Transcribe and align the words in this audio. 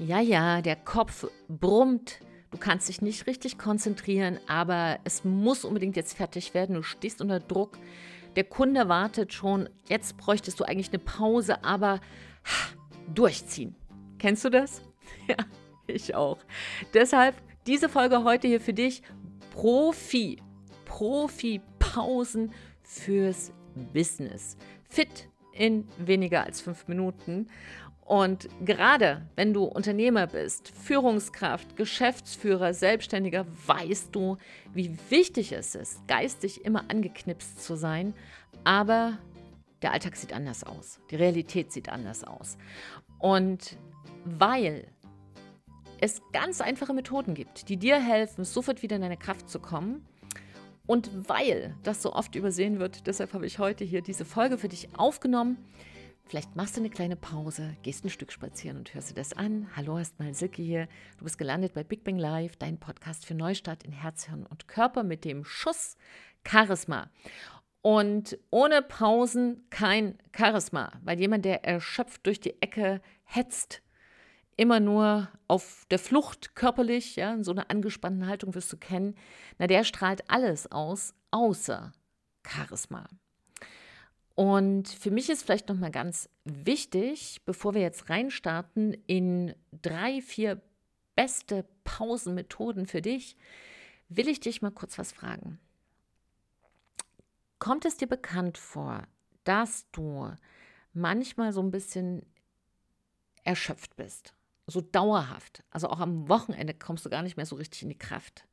Ja, 0.00 0.18
ja, 0.18 0.62
der 0.62 0.76
Kopf 0.76 1.26
brummt. 1.48 2.20
Du 2.50 2.56
kannst 2.56 2.88
dich 2.88 3.02
nicht 3.02 3.26
richtig 3.26 3.58
konzentrieren, 3.58 4.40
aber 4.48 4.98
es 5.04 5.24
muss 5.24 5.64
unbedingt 5.64 5.94
jetzt 5.94 6.16
fertig 6.16 6.54
werden. 6.54 6.74
Du 6.74 6.82
stehst 6.82 7.20
unter 7.20 7.38
Druck. 7.38 7.76
Der 8.34 8.44
Kunde 8.44 8.88
wartet 8.88 9.34
schon. 9.34 9.68
Jetzt 9.88 10.16
bräuchtest 10.16 10.58
du 10.58 10.64
eigentlich 10.64 10.88
eine 10.88 11.00
Pause, 11.00 11.62
aber 11.64 12.00
durchziehen. 13.14 13.76
Kennst 14.18 14.44
du 14.44 14.50
das? 14.50 14.82
Ja, 15.28 15.36
ich 15.86 16.14
auch. 16.14 16.38
Deshalb 16.94 17.34
diese 17.66 17.88
Folge 17.88 18.24
heute 18.24 18.48
hier 18.48 18.60
für 18.60 18.72
dich. 18.72 19.02
Profi. 19.52 20.40
Profi-Pausen 20.86 22.52
fürs 22.82 23.52
Business. 23.92 24.56
Fit 24.88 25.28
in 25.52 25.86
weniger 25.98 26.44
als 26.44 26.60
fünf 26.60 26.88
Minuten. 26.88 27.48
Und 28.10 28.48
gerade 28.64 29.24
wenn 29.36 29.54
du 29.54 29.62
Unternehmer 29.62 30.26
bist, 30.26 30.72
Führungskraft, 30.82 31.76
Geschäftsführer, 31.76 32.74
Selbstständiger, 32.74 33.46
weißt 33.68 34.08
du, 34.12 34.36
wie 34.74 34.98
wichtig 35.10 35.52
es 35.52 35.76
ist, 35.76 36.08
geistig 36.08 36.64
immer 36.64 36.90
angeknipst 36.90 37.62
zu 37.62 37.76
sein. 37.76 38.12
Aber 38.64 39.16
der 39.80 39.92
Alltag 39.92 40.16
sieht 40.16 40.32
anders 40.32 40.64
aus. 40.64 40.98
Die 41.12 41.14
Realität 41.14 41.70
sieht 41.70 41.88
anders 41.88 42.24
aus. 42.24 42.58
Und 43.20 43.76
weil 44.24 44.88
es 46.00 46.20
ganz 46.32 46.60
einfache 46.60 46.92
Methoden 46.92 47.34
gibt, 47.34 47.68
die 47.68 47.76
dir 47.76 48.00
helfen, 48.00 48.44
sofort 48.44 48.82
wieder 48.82 48.96
in 48.96 49.02
deine 49.02 49.18
Kraft 49.18 49.48
zu 49.48 49.60
kommen, 49.60 50.04
und 50.88 51.28
weil 51.28 51.76
das 51.84 52.02
so 52.02 52.12
oft 52.12 52.34
übersehen 52.34 52.80
wird, 52.80 53.06
deshalb 53.06 53.34
habe 53.34 53.46
ich 53.46 53.60
heute 53.60 53.84
hier 53.84 54.02
diese 54.02 54.24
Folge 54.24 54.58
für 54.58 54.66
dich 54.66 54.88
aufgenommen. 54.96 55.56
Vielleicht 56.30 56.54
machst 56.54 56.76
du 56.76 56.80
eine 56.80 56.90
kleine 56.90 57.16
Pause, 57.16 57.76
gehst 57.82 58.04
ein 58.04 58.08
Stück 58.08 58.30
spazieren 58.30 58.76
und 58.76 58.94
hörst 58.94 59.10
dir 59.10 59.14
das 59.14 59.32
an. 59.32 59.68
Hallo, 59.74 59.98
erstmal 59.98 60.32
Silke 60.32 60.62
hier. 60.62 60.86
Du 61.18 61.24
bist 61.24 61.38
gelandet 61.38 61.74
bei 61.74 61.82
Big 61.82 62.04
Bang 62.04 62.18
Live, 62.18 62.54
dein 62.54 62.78
Podcast 62.78 63.26
für 63.26 63.34
Neustart 63.34 63.82
in 63.82 63.90
Herz, 63.90 64.26
Hirn 64.26 64.46
und 64.46 64.68
Körper 64.68 65.02
mit 65.02 65.24
dem 65.24 65.44
Schuss 65.44 65.96
Charisma. 66.46 67.10
Und 67.82 68.38
ohne 68.50 68.80
Pausen 68.80 69.66
kein 69.70 70.18
Charisma, 70.32 70.92
weil 71.02 71.18
jemand, 71.18 71.44
der 71.46 71.64
erschöpft 71.64 72.24
durch 72.24 72.38
die 72.38 72.62
Ecke 72.62 73.02
hetzt, 73.24 73.82
immer 74.56 74.78
nur 74.78 75.28
auf 75.48 75.84
der 75.90 75.98
Flucht 75.98 76.54
körperlich, 76.54 77.16
ja, 77.16 77.34
in 77.34 77.42
so 77.42 77.50
einer 77.50 77.72
angespannten 77.72 78.28
Haltung 78.28 78.54
wirst 78.54 78.72
du 78.72 78.76
kennen, 78.76 79.16
na, 79.58 79.66
der 79.66 79.82
strahlt 79.82 80.30
alles 80.30 80.70
aus, 80.70 81.12
außer 81.32 81.90
Charisma. 82.46 83.08
Und 84.34 84.88
für 84.88 85.10
mich 85.10 85.28
ist 85.28 85.42
vielleicht 85.42 85.68
nochmal 85.68 85.90
ganz 85.90 86.28
wichtig, 86.44 87.42
bevor 87.44 87.74
wir 87.74 87.82
jetzt 87.82 88.08
reinstarten 88.08 88.94
in 89.06 89.54
drei, 89.82 90.22
vier 90.22 90.60
beste 91.14 91.66
Pausenmethoden 91.84 92.86
für 92.86 93.02
dich, 93.02 93.36
will 94.08 94.28
ich 94.28 94.40
dich 94.40 94.62
mal 94.62 94.70
kurz 94.70 94.98
was 94.98 95.12
fragen. 95.12 95.58
Kommt 97.58 97.84
es 97.84 97.96
dir 97.96 98.08
bekannt 98.08 98.56
vor, 98.56 99.02
dass 99.44 99.90
du 99.92 100.32
manchmal 100.94 101.52
so 101.52 101.60
ein 101.60 101.70
bisschen 101.70 102.24
erschöpft 103.44 103.96
bist? 103.96 104.34
so 104.70 104.80
dauerhaft, 104.80 105.62
also 105.70 105.88
auch 105.88 106.00
am 106.00 106.28
Wochenende 106.28 106.74
kommst 106.74 107.04
du 107.04 107.10
gar 107.10 107.22
nicht 107.22 107.36
mehr 107.36 107.46
so 107.46 107.56
richtig 107.56 107.82
in 107.82 107.88
die 107.88 107.98
Kraft. 107.98 108.46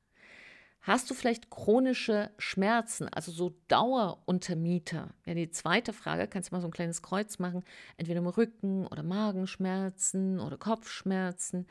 Hast 0.82 1.10
du 1.10 1.14
vielleicht 1.14 1.50
chronische 1.50 2.32
Schmerzen, 2.38 3.10
also 3.10 3.32
so 3.32 3.56
Daueruntermieter? 3.68 5.14
Ja, 5.26 5.34
die 5.34 5.52
zweite 5.52 5.92
Frage, 5.92 6.28
kannst 6.28 6.50
du 6.52 6.56
mal 6.56 6.62
so 6.62 6.68
ein 6.68 6.72
kleines 6.72 7.02
Kreuz 7.02 7.40
machen, 7.40 7.64
entweder 7.98 8.20
im 8.20 8.28
Rücken 8.28 8.88
oder 8.88 9.04
Magenschmerzen 9.04 10.40
oder 10.40 10.58
Kopfschmerzen. 10.58 11.68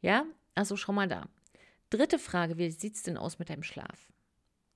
Ja, 0.00 0.24
also 0.56 0.76
schau 0.76 0.92
mal 0.92 1.06
da. 1.06 1.28
Dritte 1.90 2.18
Frage, 2.18 2.58
wie 2.58 2.70
sieht 2.70 2.96
es 2.96 3.04
denn 3.04 3.16
aus 3.16 3.38
mit 3.38 3.50
deinem 3.50 3.62
Schlaf? 3.62 4.08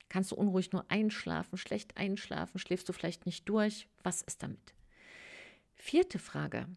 Kannst 0.08 0.31
du 0.31 0.36
unruhig 0.36 0.73
nur 0.73 0.85
einschlafen, 0.89 1.57
schlecht 1.57 1.97
einschlafen, 1.97 2.58
schläfst 2.58 2.89
du 2.89 2.92
vielleicht 2.92 3.27
nicht 3.27 3.48
durch? 3.48 3.89
Was 4.02 4.23
ist 4.23 4.42
damit? 4.42 4.74
Vierte 5.74 6.18
Frage, 6.18 6.68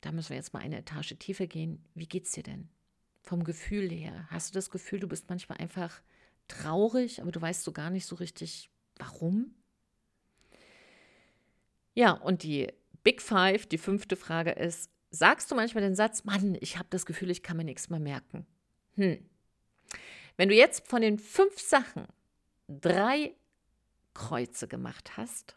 da 0.00 0.12
müssen 0.12 0.30
wir 0.30 0.36
jetzt 0.36 0.52
mal 0.52 0.60
eine 0.60 0.78
Etage 0.78 1.14
tiefer 1.18 1.46
gehen. 1.46 1.84
Wie 1.94 2.06
geht's 2.06 2.32
dir 2.32 2.42
denn? 2.42 2.68
Vom 3.22 3.44
Gefühl 3.44 3.90
her. 3.90 4.26
Hast 4.30 4.50
du 4.50 4.54
das 4.54 4.70
Gefühl, 4.70 5.00
du 5.00 5.08
bist 5.08 5.28
manchmal 5.28 5.58
einfach 5.58 6.00
traurig, 6.48 7.20
aber 7.20 7.32
du 7.32 7.40
weißt 7.40 7.64
so 7.64 7.72
gar 7.72 7.90
nicht 7.90 8.06
so 8.06 8.16
richtig, 8.16 8.70
warum? 8.98 9.54
Ja, 11.94 12.12
und 12.12 12.42
die 12.42 12.72
Big 13.02 13.22
Five, 13.22 13.66
die 13.66 13.78
fünfte 13.78 14.16
Frage 14.16 14.50
ist, 14.50 14.90
sagst 15.10 15.50
du 15.50 15.54
manchmal 15.54 15.82
den 15.82 15.94
Satz, 15.94 16.24
Mann, 16.24 16.56
ich 16.60 16.76
habe 16.76 16.88
das 16.90 17.06
Gefühl, 17.06 17.30
ich 17.30 17.42
kann 17.42 17.56
mir 17.56 17.64
nichts 17.64 17.88
mehr 17.88 18.00
merken? 18.00 18.46
Hm. 18.94 19.24
Wenn 20.36 20.48
du 20.48 20.54
jetzt 20.54 20.86
von 20.86 21.00
den 21.00 21.18
fünf 21.18 21.58
Sachen 21.60 22.06
drei 22.68 23.34
Kreuze 24.12 24.68
gemacht 24.68 25.16
hast, 25.16 25.55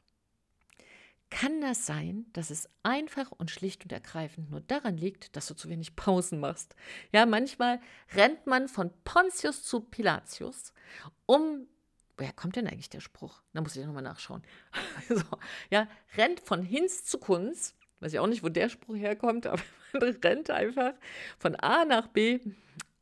kann 1.30 1.62
das 1.62 1.86
sein, 1.86 2.26
dass 2.34 2.50
es 2.50 2.70
einfach 2.84 3.32
und 3.32 3.52
schlicht 3.52 3.84
und 3.84 3.92
ergreifend 3.92 4.50
nur 4.50 4.62
daran 4.62 4.98
liegt, 4.98 5.36
dass 5.36 5.48
du 5.48 5.56
zu 5.56 5.70
wenig 5.70 5.96
Pausen 5.96 6.40
machst. 6.40 6.76
Ja, 7.14 7.26
manchmal 7.26 7.80
rennt 8.16 8.48
man 8.48 8.68
von 8.68 8.92
Pontius 9.04 9.64
zu 9.64 9.82
Pilatius, 9.82 10.74
um 11.26 11.68
woher 12.20 12.34
kommt 12.34 12.56
denn 12.56 12.68
eigentlich 12.68 12.90
der 12.90 13.00
Spruch? 13.00 13.42
Da 13.54 13.62
muss 13.62 13.76
ich 13.76 13.86
nochmal 13.86 14.04
nachschauen. 14.04 14.44
so, 15.10 15.24
ja, 15.70 15.88
rennt 16.18 16.42
von 16.42 16.62
Hinz 16.62 17.06
zu 17.06 17.18
Kunz. 17.18 17.76
Weiß 18.02 18.14
ich 18.14 18.20
auch 18.20 18.28
nicht, 18.28 18.44
wo 18.44 18.50
der 18.50 18.70
Spruch 18.70 18.96
herkommt, 18.96 19.48
aber 19.48 19.62
man 19.94 20.16
rennt 20.24 20.50
einfach 20.50 20.94
von 21.38 21.56
A 21.56 21.86
nach 21.86 22.08
B 22.08 22.40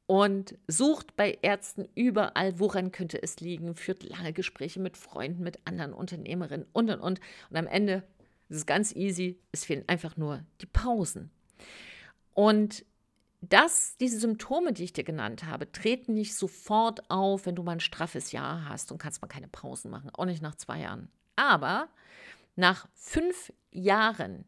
und 0.06 0.58
sucht 0.68 1.16
bei 1.18 1.38
Ärzten 1.42 1.90
überall, 1.96 2.60
woran 2.60 2.92
könnte 2.92 3.22
es 3.22 3.40
liegen, 3.40 3.76
führt 3.76 4.04
lange 4.04 4.34
Gespräche 4.34 4.80
mit 4.80 4.96
Freunden, 4.98 5.44
mit 5.44 5.60
anderen 5.66 5.94
Unternehmerinnen 5.94 6.66
und 6.72 6.90
und 6.90 7.02
und. 7.02 7.20
Und 7.50 7.58
am 7.58 7.68
Ende 7.68 8.04
es 8.50 8.58
ist 8.58 8.68
ganz 8.68 8.96
easy. 8.96 9.40
Es 9.52 9.66
fehlen 9.66 9.84
einfach 9.88 10.18
nur 10.18 10.44
die 10.62 10.66
Pausen. 10.66 11.32
Und 12.34 12.86
das, 13.42 13.98
diese 13.98 14.20
Symptome, 14.20 14.74
die 14.74 14.84
ich 14.84 14.94
dir 14.94 15.04
genannt 15.04 15.46
habe, 15.46 15.72
treten 15.72 16.14
nicht 16.14 16.36
sofort 16.36 17.10
auf, 17.10 17.46
wenn 17.46 17.56
du 17.56 17.64
mal 17.64 17.74
ein 17.74 17.80
straffes 17.80 18.32
Jahr 18.32 18.68
hast 18.68 18.92
und 18.92 18.98
kannst 18.98 19.22
mal 19.22 19.28
keine 19.28 19.48
Pausen 19.48 19.92
machen, 19.92 20.10
auch 20.14 20.26
nicht 20.26 20.42
nach 20.42 20.56
zwei 20.56 20.82
Jahren. 20.82 21.10
Aber 21.36 21.90
nach 22.56 22.88
fünf 22.94 23.54
Jahren 23.72 24.46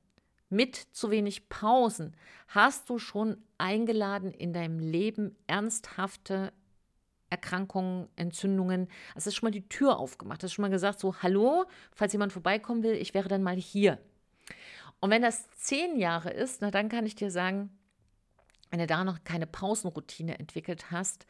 mit 0.50 0.76
zu 0.76 1.12
wenig 1.12 1.50
Pausen 1.50 2.16
hast 2.48 2.90
du 2.90 2.98
schon 2.98 3.38
eingeladen, 3.60 4.32
in 4.32 4.54
deinem 4.54 4.80
Leben 4.80 5.36
ernsthafte 5.46 6.52
Erkrankungen, 7.30 8.08
Entzündungen. 8.16 8.88
Es 9.16 9.28
ist 9.28 9.36
schon 9.36 9.48
mal 9.48 9.52
die 9.52 9.68
Tür 9.68 9.98
aufgemacht. 9.98 10.44
Es 10.44 10.52
ist 10.52 10.54
schon 10.56 10.64
mal 10.64 10.70
gesagt, 10.70 11.00
so, 11.00 11.16
hallo, 11.22 11.66
falls 11.92 12.14
jemand 12.14 12.34
vorbeikommen 12.34 12.84
will, 12.84 12.94
ich 12.94 13.14
wäre 13.14 13.30
dann 13.30 13.44
mal 13.44 13.56
hier. 13.56 14.00
Und 15.00 15.12
wenn 15.12 15.22
das 15.22 15.50
zehn 15.52 15.98
Jahre 15.98 16.32
ist, 16.32 16.62
na, 16.62 16.72
dann 16.72 16.90
kann 16.90 17.06
ich 17.06 17.16
dir 17.16 17.32
sagen, 17.32 17.70
wenn 18.70 18.80
du 18.80 18.88
da 18.88 19.04
noch 19.04 19.24
keine 19.24 19.48
Pausenroutine 19.48 20.38
entwickelt 20.40 20.92
hast, 20.92 21.26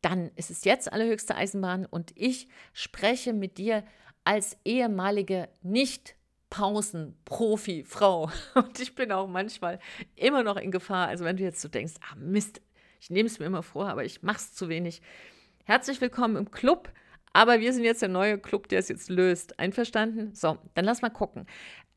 dann 0.00 0.30
ist 0.34 0.50
es 0.50 0.64
jetzt 0.64 0.92
allerhöchste 0.92 1.34
Eisenbahn 1.36 1.86
und 1.86 2.12
ich 2.16 2.48
spreche 2.72 3.32
mit 3.32 3.58
dir 3.58 3.84
als 4.24 4.58
ehemalige 4.64 5.48
nicht 5.62 6.16
Pausen-Profi-Frau. 6.52 8.30
Und 8.54 8.78
ich 8.78 8.94
bin 8.94 9.10
auch 9.10 9.26
manchmal 9.26 9.78
immer 10.16 10.42
noch 10.42 10.56
in 10.56 10.70
Gefahr. 10.70 11.08
Also 11.08 11.24
wenn 11.24 11.38
du 11.38 11.42
jetzt 11.42 11.62
so 11.62 11.68
denkst, 11.68 11.94
ah 12.02 12.14
Mist, 12.16 12.60
ich 13.02 13.10
nehme 13.10 13.26
es 13.26 13.40
mir 13.40 13.46
immer 13.46 13.64
vor, 13.64 13.88
aber 13.88 14.04
ich 14.04 14.22
mache 14.22 14.36
es 14.36 14.54
zu 14.54 14.68
wenig. 14.68 15.02
Herzlich 15.64 16.00
willkommen 16.00 16.36
im 16.36 16.52
Club. 16.52 16.92
Aber 17.32 17.58
wir 17.58 17.72
sind 17.72 17.82
jetzt 17.82 18.00
der 18.00 18.08
neue 18.08 18.38
Club, 18.38 18.68
der 18.68 18.78
es 18.78 18.88
jetzt 18.88 19.10
löst. 19.10 19.58
Einverstanden? 19.58 20.32
So, 20.36 20.56
dann 20.74 20.84
lass 20.84 21.02
mal 21.02 21.10
gucken. 21.10 21.46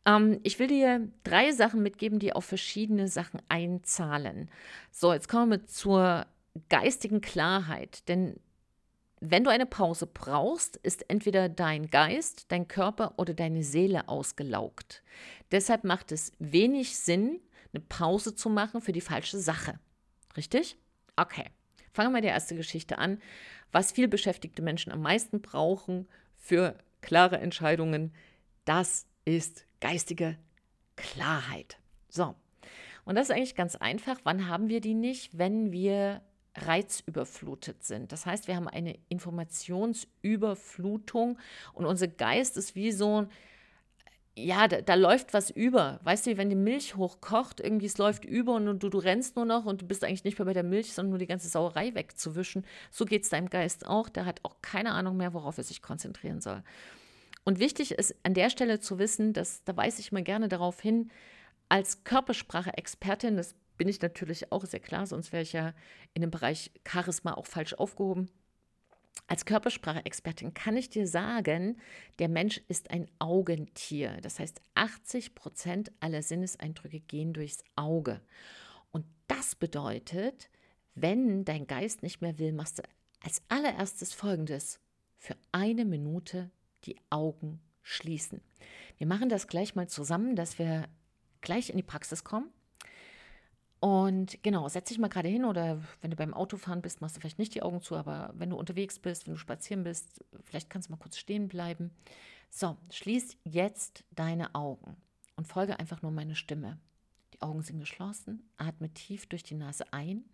Ähm, 0.07 0.39
ich 0.41 0.57
will 0.57 0.65
dir 0.65 1.07
drei 1.23 1.51
Sachen 1.51 1.83
mitgeben, 1.83 2.17
die 2.17 2.33
auf 2.33 2.45
verschiedene 2.45 3.07
Sachen 3.07 3.39
einzahlen. 3.49 4.49
So, 4.89 5.13
jetzt 5.13 5.29
kommen 5.29 5.51
wir 5.51 5.65
zur 5.67 6.25
geistigen 6.69 7.21
Klarheit. 7.21 8.07
Denn 8.07 8.39
wenn 9.19 9.43
du 9.43 9.51
eine 9.51 9.67
Pause 9.67 10.07
brauchst, 10.07 10.77
ist 10.77 11.07
entweder 11.07 11.49
dein 11.49 11.91
Geist, 11.91 12.51
dein 12.51 12.67
Körper 12.67 13.13
oder 13.17 13.35
deine 13.35 13.61
Seele 13.61 14.09
ausgelaugt. 14.09 15.03
Deshalb 15.51 15.83
macht 15.83 16.11
es 16.11 16.31
wenig 16.39 16.97
Sinn, 16.97 17.41
eine 17.73 17.81
Pause 17.81 18.33
zu 18.33 18.49
machen 18.49 18.81
für 18.81 18.91
die 18.91 19.01
falsche 19.01 19.37
Sache. 19.37 19.79
Richtig? 20.35 20.79
Okay, 21.15 21.45
fangen 21.93 22.09
wir 22.09 22.17
mit 22.17 22.23
der 22.23 22.33
ersten 22.33 22.57
Geschichte 22.57 22.97
an. 22.97 23.21
Was 23.71 23.91
viel 23.91 24.07
beschäftigte 24.07 24.61
Menschen 24.61 24.91
am 24.91 25.01
meisten 25.01 25.41
brauchen 25.41 26.07
für 26.35 26.77
klare 27.01 27.37
Entscheidungen, 27.37 28.13
das 28.65 29.07
ist 29.25 29.65
geistige 29.79 30.37
Klarheit. 30.95 31.77
So, 32.09 32.35
und 33.05 33.15
das 33.15 33.29
ist 33.29 33.35
eigentlich 33.35 33.55
ganz 33.55 33.75
einfach. 33.75 34.19
Wann 34.23 34.47
haben 34.47 34.69
wir 34.69 34.81
die 34.81 34.93
nicht? 34.93 35.37
Wenn 35.37 35.71
wir 35.71 36.21
reizüberflutet 36.57 37.83
sind. 37.83 38.11
Das 38.11 38.25
heißt, 38.25 38.47
wir 38.47 38.55
haben 38.55 38.67
eine 38.67 38.97
Informationsüberflutung 39.09 41.37
und 41.73 41.85
unser 41.85 42.07
Geist 42.07 42.57
ist 42.57 42.73
wie 42.75 42.91
so 42.91 43.27
ja, 44.37 44.67
da, 44.67 44.81
da, 44.81 44.95
läuft 44.95 45.33
was 45.33 45.49
über. 45.49 45.99
Weißt 46.03 46.27
du, 46.27 46.37
wenn 46.37 46.49
die 46.49 46.55
Milch 46.55 46.95
hochkocht, 46.95 47.61
irgendwie 47.61 47.85
es 47.85 47.97
läuft 47.97 48.25
über 48.25 48.53
und 48.55 48.83
du, 48.83 48.89
du 48.89 48.97
rennst 48.97 49.37
nur 49.37 49.45
noch 49.45 49.65
und 49.65 49.81
du 49.81 49.87
bist 49.87 50.03
eigentlich 50.03 50.25
nicht 50.25 50.37
mehr 50.37 50.45
bei 50.45 50.53
der 50.53 50.63
Milch, 50.63 50.93
sondern 50.93 51.11
nur 51.11 51.19
die 51.19 51.27
ganze 51.27 51.47
Sauerei 51.47 51.95
wegzuwischen. 51.95 52.65
So 52.91 53.05
geht 53.05 53.23
es 53.23 53.29
deinem 53.29 53.49
Geist 53.49 53.85
auch. 53.85 54.09
Der 54.09 54.25
hat 54.25 54.41
auch 54.43 54.57
keine 54.61 54.91
Ahnung 54.91 55.15
mehr, 55.15 55.33
worauf 55.33 55.57
er 55.57 55.63
sich 55.63 55.81
konzentrieren 55.81 56.41
soll. 56.41 56.63
Und 57.45 57.59
wichtig 57.59 57.91
ist 57.91 58.15
an 58.23 58.33
der 58.33 58.49
Stelle 58.49 58.79
zu 58.79 58.99
wissen, 58.99 59.31
dass, 59.31 59.63
da 59.63 59.77
weise 59.77 60.01
ich 60.01 60.11
mal 60.11 60.23
gerne 60.23 60.49
darauf 60.49 60.81
hin, 60.81 61.11
als 61.69 62.03
Körpersprache-Expertin, 62.03 63.37
das 63.37 63.55
bin 63.77 63.87
ich 63.87 64.01
natürlich 64.01 64.51
auch 64.51 64.65
sehr 64.65 64.79
klar, 64.79 65.05
sonst 65.05 65.31
wäre 65.31 65.43
ich 65.43 65.53
ja 65.53 65.73
in 66.13 66.21
dem 66.21 66.31
Bereich 66.31 66.71
Charisma 66.87 67.33
auch 67.33 67.45
falsch 67.45 67.73
aufgehoben. 67.73 68.29
Als 69.27 69.45
Körpersprache-Expertin 69.45 70.53
kann 70.53 70.77
ich 70.77 70.89
dir 70.89 71.07
sagen, 71.07 71.77
der 72.19 72.29
Mensch 72.29 72.61
ist 72.67 72.91
ein 72.91 73.09
Augentier. 73.17 74.19
Das 74.21 74.39
heißt, 74.39 74.61
80 74.75 75.33
Prozent 75.33 75.91
aller 75.99 76.21
Sinneseindrücke 76.21 76.99
gehen 76.99 77.33
durchs 77.33 77.63
Auge. 77.75 78.21
Und 78.91 79.05
das 79.27 79.55
bedeutet, 79.55 80.49
wenn 80.93 81.43
dein 81.43 81.65
Geist 81.65 82.03
nicht 82.03 82.21
mehr 82.21 82.37
will, 82.37 82.53
machst 82.53 82.79
du 82.79 82.83
als 83.21 83.41
allererstes 83.49 84.13
Folgendes. 84.13 84.79
Für 85.17 85.35
eine 85.51 85.85
Minute 85.85 86.51
die 86.83 86.97
Augen 87.09 87.59
schließen. 87.81 88.41
Wir 88.97 89.07
machen 89.07 89.29
das 89.29 89.47
gleich 89.47 89.75
mal 89.75 89.87
zusammen, 89.87 90.35
dass 90.35 90.59
wir 90.59 90.87
gleich 91.41 91.69
in 91.69 91.77
die 91.77 91.83
Praxis 91.83 92.23
kommen. 92.23 92.51
Und 93.85 94.41
genau, 94.41 94.67
setz 94.67 94.89
dich 94.89 94.97
mal 94.97 95.09
gerade 95.09 95.29
hin 95.29 95.45
oder 95.45 95.79
wenn 96.01 96.09
du 96.09 96.17
beim 96.17 96.33
Autofahren 96.33 96.81
bist, 96.81 97.01
machst 97.01 97.15
du 97.15 97.19
vielleicht 97.19 97.37
nicht 97.37 97.53
die 97.53 97.61
Augen 97.61 97.83
zu, 97.83 97.95
aber 97.95 98.33
wenn 98.35 98.49
du 98.49 98.55
unterwegs 98.55 98.97
bist, 98.97 99.27
wenn 99.27 99.35
du 99.35 99.39
spazieren 99.39 99.83
bist, 99.83 100.25
vielleicht 100.41 100.71
kannst 100.71 100.87
du 100.87 100.93
mal 100.93 100.97
kurz 100.97 101.19
stehen 101.19 101.47
bleiben. 101.47 101.91
So, 102.49 102.77
schließ 102.89 103.37
jetzt 103.43 104.03
deine 104.09 104.55
Augen 104.55 104.97
und 105.35 105.47
folge 105.47 105.77
einfach 105.77 106.01
nur 106.01 106.09
meine 106.09 106.33
Stimme. 106.33 106.79
Die 107.35 107.43
Augen 107.43 107.61
sind 107.61 107.79
geschlossen, 107.79 108.49
atme 108.57 108.91
tief 108.91 109.27
durch 109.27 109.43
die 109.43 109.53
Nase 109.53 109.93
ein, 109.93 110.25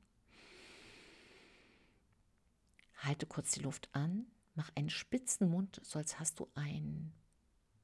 halte 2.99 3.25
kurz 3.25 3.51
die 3.51 3.63
Luft 3.63 3.89
an, 3.91 4.27
mach 4.55 4.71
einen 4.75 4.89
spitzen 4.89 5.49
Mund, 5.49 5.81
so 5.83 5.99
als 5.99 6.19
hast 6.21 6.39
du 6.39 6.47
ein, 6.55 7.11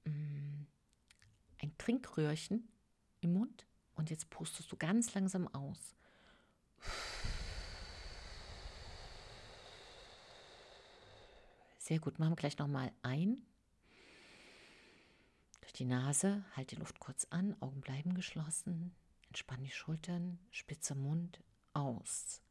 mm, 0.05 0.65
ein 1.61 1.77
Trinkröhrchen 1.77 2.69
im 3.19 3.33
Mund 3.33 3.67
und 3.97 4.09
jetzt 4.09 4.29
pustest 4.29 4.71
du 4.71 4.77
ganz 4.77 5.13
langsam 5.13 5.47
aus. 5.53 5.95
Sehr 11.79 11.99
gut, 11.99 12.19
machen 12.19 12.31
wir 12.31 12.35
gleich 12.35 12.57
nochmal 12.57 12.91
ein. 13.01 13.41
Durch 15.61 15.73
die 15.73 15.85
Nase, 15.85 16.43
halt 16.55 16.71
die 16.71 16.75
Luft 16.75 16.99
kurz 16.99 17.27
an, 17.29 17.55
Augen 17.61 17.81
bleiben 17.81 18.13
geschlossen, 18.13 18.95
entspann 19.27 19.63
die 19.63 19.71
Schultern, 19.71 20.39
spitze 20.51 20.95
Mund, 20.95 21.41
aus. 21.73 22.41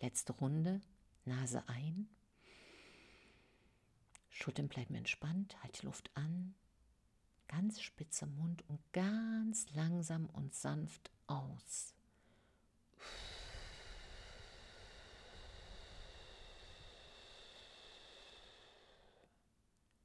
Letzte 0.00 0.32
Runde, 0.32 0.80
Nase 1.24 1.68
ein, 1.68 2.08
Schultern 4.38 4.68
bleiben 4.68 4.94
entspannt, 4.94 5.60
halt 5.62 5.82
die 5.82 5.86
Luft 5.86 6.10
an, 6.14 6.54
ganz 7.48 7.80
spitzer 7.80 8.26
Mund 8.26 8.62
und 8.68 8.80
ganz 8.92 9.68
langsam 9.74 10.26
und 10.26 10.54
sanft 10.54 11.10
aus. 11.26 11.92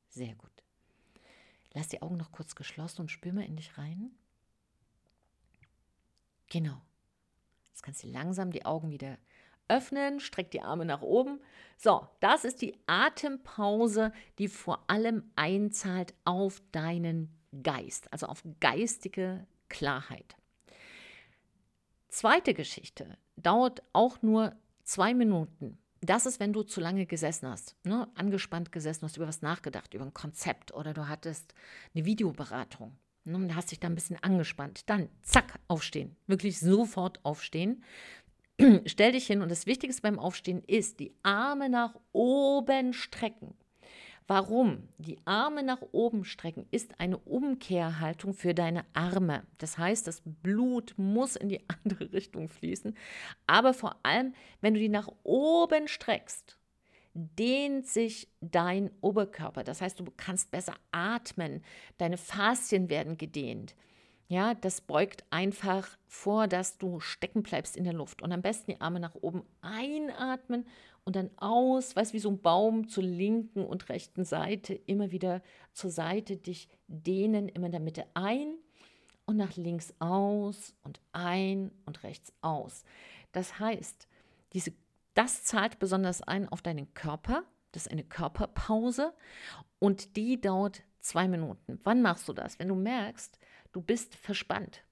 Sehr 0.10 0.34
gut. 0.36 0.52
Lass 1.74 1.90
die 1.90 2.02
Augen 2.02 2.18
noch 2.18 2.32
kurz 2.32 2.56
geschlossen 2.56 3.02
und 3.02 3.12
spür 3.12 3.34
mal 3.34 3.46
in 3.46 3.56
dich 3.56 3.78
rein. 3.78 4.12
Genau. 6.50 6.82
Jetzt 7.68 7.84
kannst 7.84 8.04
du 8.04 8.08
langsam 8.08 8.52
die 8.52 8.66
Augen 8.66 8.90
wieder 8.90 9.18
öffnen, 9.68 10.20
streck 10.20 10.52
die 10.52 10.62
Arme 10.62 10.86
nach 10.86 11.02
oben. 11.02 11.40
So, 11.78 12.08
das 12.20 12.46
ist 12.46 12.62
die 12.62 12.78
Atempause, 12.88 14.12
die 14.40 14.48
vor 14.48 14.84
allem 14.88 15.32
einzahlt 15.36 16.14
auf 16.26 16.62
deinen 16.72 17.30
Geist, 17.62 18.12
also 18.12 18.28
auf 18.28 18.44
geistige 18.60 19.46
Klarheit. 19.70 20.36
Zweite 22.10 22.54
Geschichte 22.54 23.18
dauert 23.38 23.84
auch 23.92 24.22
nur 24.22 24.56
zwei 24.84 25.14
Minuten. 25.14 25.78
Das 26.02 26.26
ist, 26.26 26.40
wenn 26.40 26.54
du 26.54 26.64
zu 26.64 26.82
lange 26.82 27.06
gesessen 27.06 27.48
hast, 27.48 27.76
ne? 27.86 28.08
angespannt 28.16 28.72
gesessen 28.72 29.04
hast, 29.04 29.18
über 29.18 29.28
was 29.28 29.42
nachgedacht, 29.42 29.94
über 29.94 30.04
ein 30.04 30.14
Konzept 30.14 30.74
oder 30.74 30.94
du 30.94 31.08
hattest 31.08 31.54
eine 31.96 32.06
Videoberatung. 32.06 32.98
Ne? 33.24 33.38
Und 33.38 33.56
hast 33.56 33.72
dich 33.72 33.80
da 33.80 33.88
ein 33.88 33.96
bisschen 33.96 34.22
angespannt. 34.22 34.90
Dann 34.90 35.10
zack, 35.22 35.60
aufstehen. 35.68 36.16
Wirklich 36.28 36.60
sofort 36.60 37.24
aufstehen. 37.24 37.84
stell 38.86 39.12
dich 39.14 39.28
hin 39.28 39.42
und 39.42 39.50
das 39.50 39.66
Wichtigste 39.66 40.02
beim 40.02 40.20
Aufstehen 40.20 40.64
ist, 40.66 41.00
die 41.00 41.14
Arme 41.24 41.70
nach 41.70 41.96
oben 42.12 42.94
strecken. 42.94 43.56
Warum? 44.28 44.88
Die 45.00 45.18
Arme 45.26 45.64
nach 45.64 45.82
oben 45.92 46.24
strecken 46.24 46.66
ist 46.72 47.00
eine 47.00 47.18
Umkehrhaltung 47.18 48.34
für 48.34 48.54
deine 48.54 48.86
Arme. 48.94 49.44
Das 49.58 49.78
heißt, 49.78 50.08
das 50.08 50.22
Blut 50.26 50.94
muss 50.98 51.36
in 51.36 51.50
die 51.50 51.62
andere 51.84 52.14
Richtung 52.14 52.48
fließen. 52.48 52.96
Aber 53.48 53.74
vor 53.74 53.98
allem, 54.04 54.34
wenn 54.62 54.74
du 54.74 54.80
die 54.80 54.90
nach 54.90 55.10
oben 55.24 55.88
streckst, 55.88 56.58
dehnt 57.14 57.86
sich 57.86 58.30
dein 58.40 58.92
Oberkörper. 59.02 59.64
Das 59.64 59.82
heißt, 59.82 60.00
du 60.00 60.06
kannst 60.16 60.52
besser 60.52 60.76
atmen. 60.92 61.64
Deine 61.98 62.18
Faszien 62.18 62.90
werden 62.90 63.18
gedehnt. 63.18 63.76
Ja, 64.34 64.56
das 64.56 64.82
beugt 64.82 65.24
einfach 65.30 65.88
vor, 66.08 66.48
dass 66.48 66.80
du 66.80 67.00
stecken 67.00 67.44
bleibst 67.44 67.78
in 67.78 67.84
der 67.84 67.94
Luft. 67.94 68.24
Und 68.24 68.32
am 68.32 68.42
besten 68.42 68.72
die 68.72 68.82
Arme 68.82 69.00
nach 69.00 69.14
oben 69.14 69.44
einatmen 69.62 70.66
und 71.04 71.16
dann 71.16 71.30
aus, 71.38 71.96
weißt 71.96 72.14
wie 72.16 72.20
so 72.20 72.32
ein 72.32 72.42
Baum 72.42 72.88
zur 72.88 73.04
linken 73.04 73.64
und 73.64 73.90
rechten 73.90 74.26
Seite, 74.26 74.74
immer 74.74 75.12
wieder 75.12 75.44
zur 75.74 75.92
Seite 75.92 76.36
dich 76.36 76.68
dehnen, 76.88 77.48
immer 77.48 77.68
in 77.68 77.74
der 77.74 77.80
Mitte 77.80 78.08
ein 78.16 78.56
und 79.28 79.38
nach 79.38 79.56
links 79.56 79.94
aus 80.00 80.74
und 80.82 81.00
ein 81.12 81.70
und 81.86 82.02
rechts 82.02 82.34
aus. 82.42 82.86
Das 83.34 83.60
heißt, 83.60 84.08
diese, 84.54 84.74
das 85.14 85.44
zahlt 85.44 85.78
besonders 85.78 86.24
ein 86.24 86.50
auf 86.50 86.64
deinen 86.64 86.92
Körper. 86.96 87.44
Das 87.72 87.86
ist 87.86 87.92
eine 87.92 88.04
Körperpause 88.04 89.14
und 89.78 90.16
die 90.16 90.42
dauert 90.42 90.82
zwei 91.02 91.28
Minuten. 91.28 91.80
Wann 91.84 92.02
machst 92.02 92.28
du 92.28 92.34
das? 92.34 92.58
Wenn 92.58 92.70
du 92.70 92.76
merkst, 92.76 93.38
du 93.74 93.82
bist 93.82 94.16
verspannt. 94.16 94.84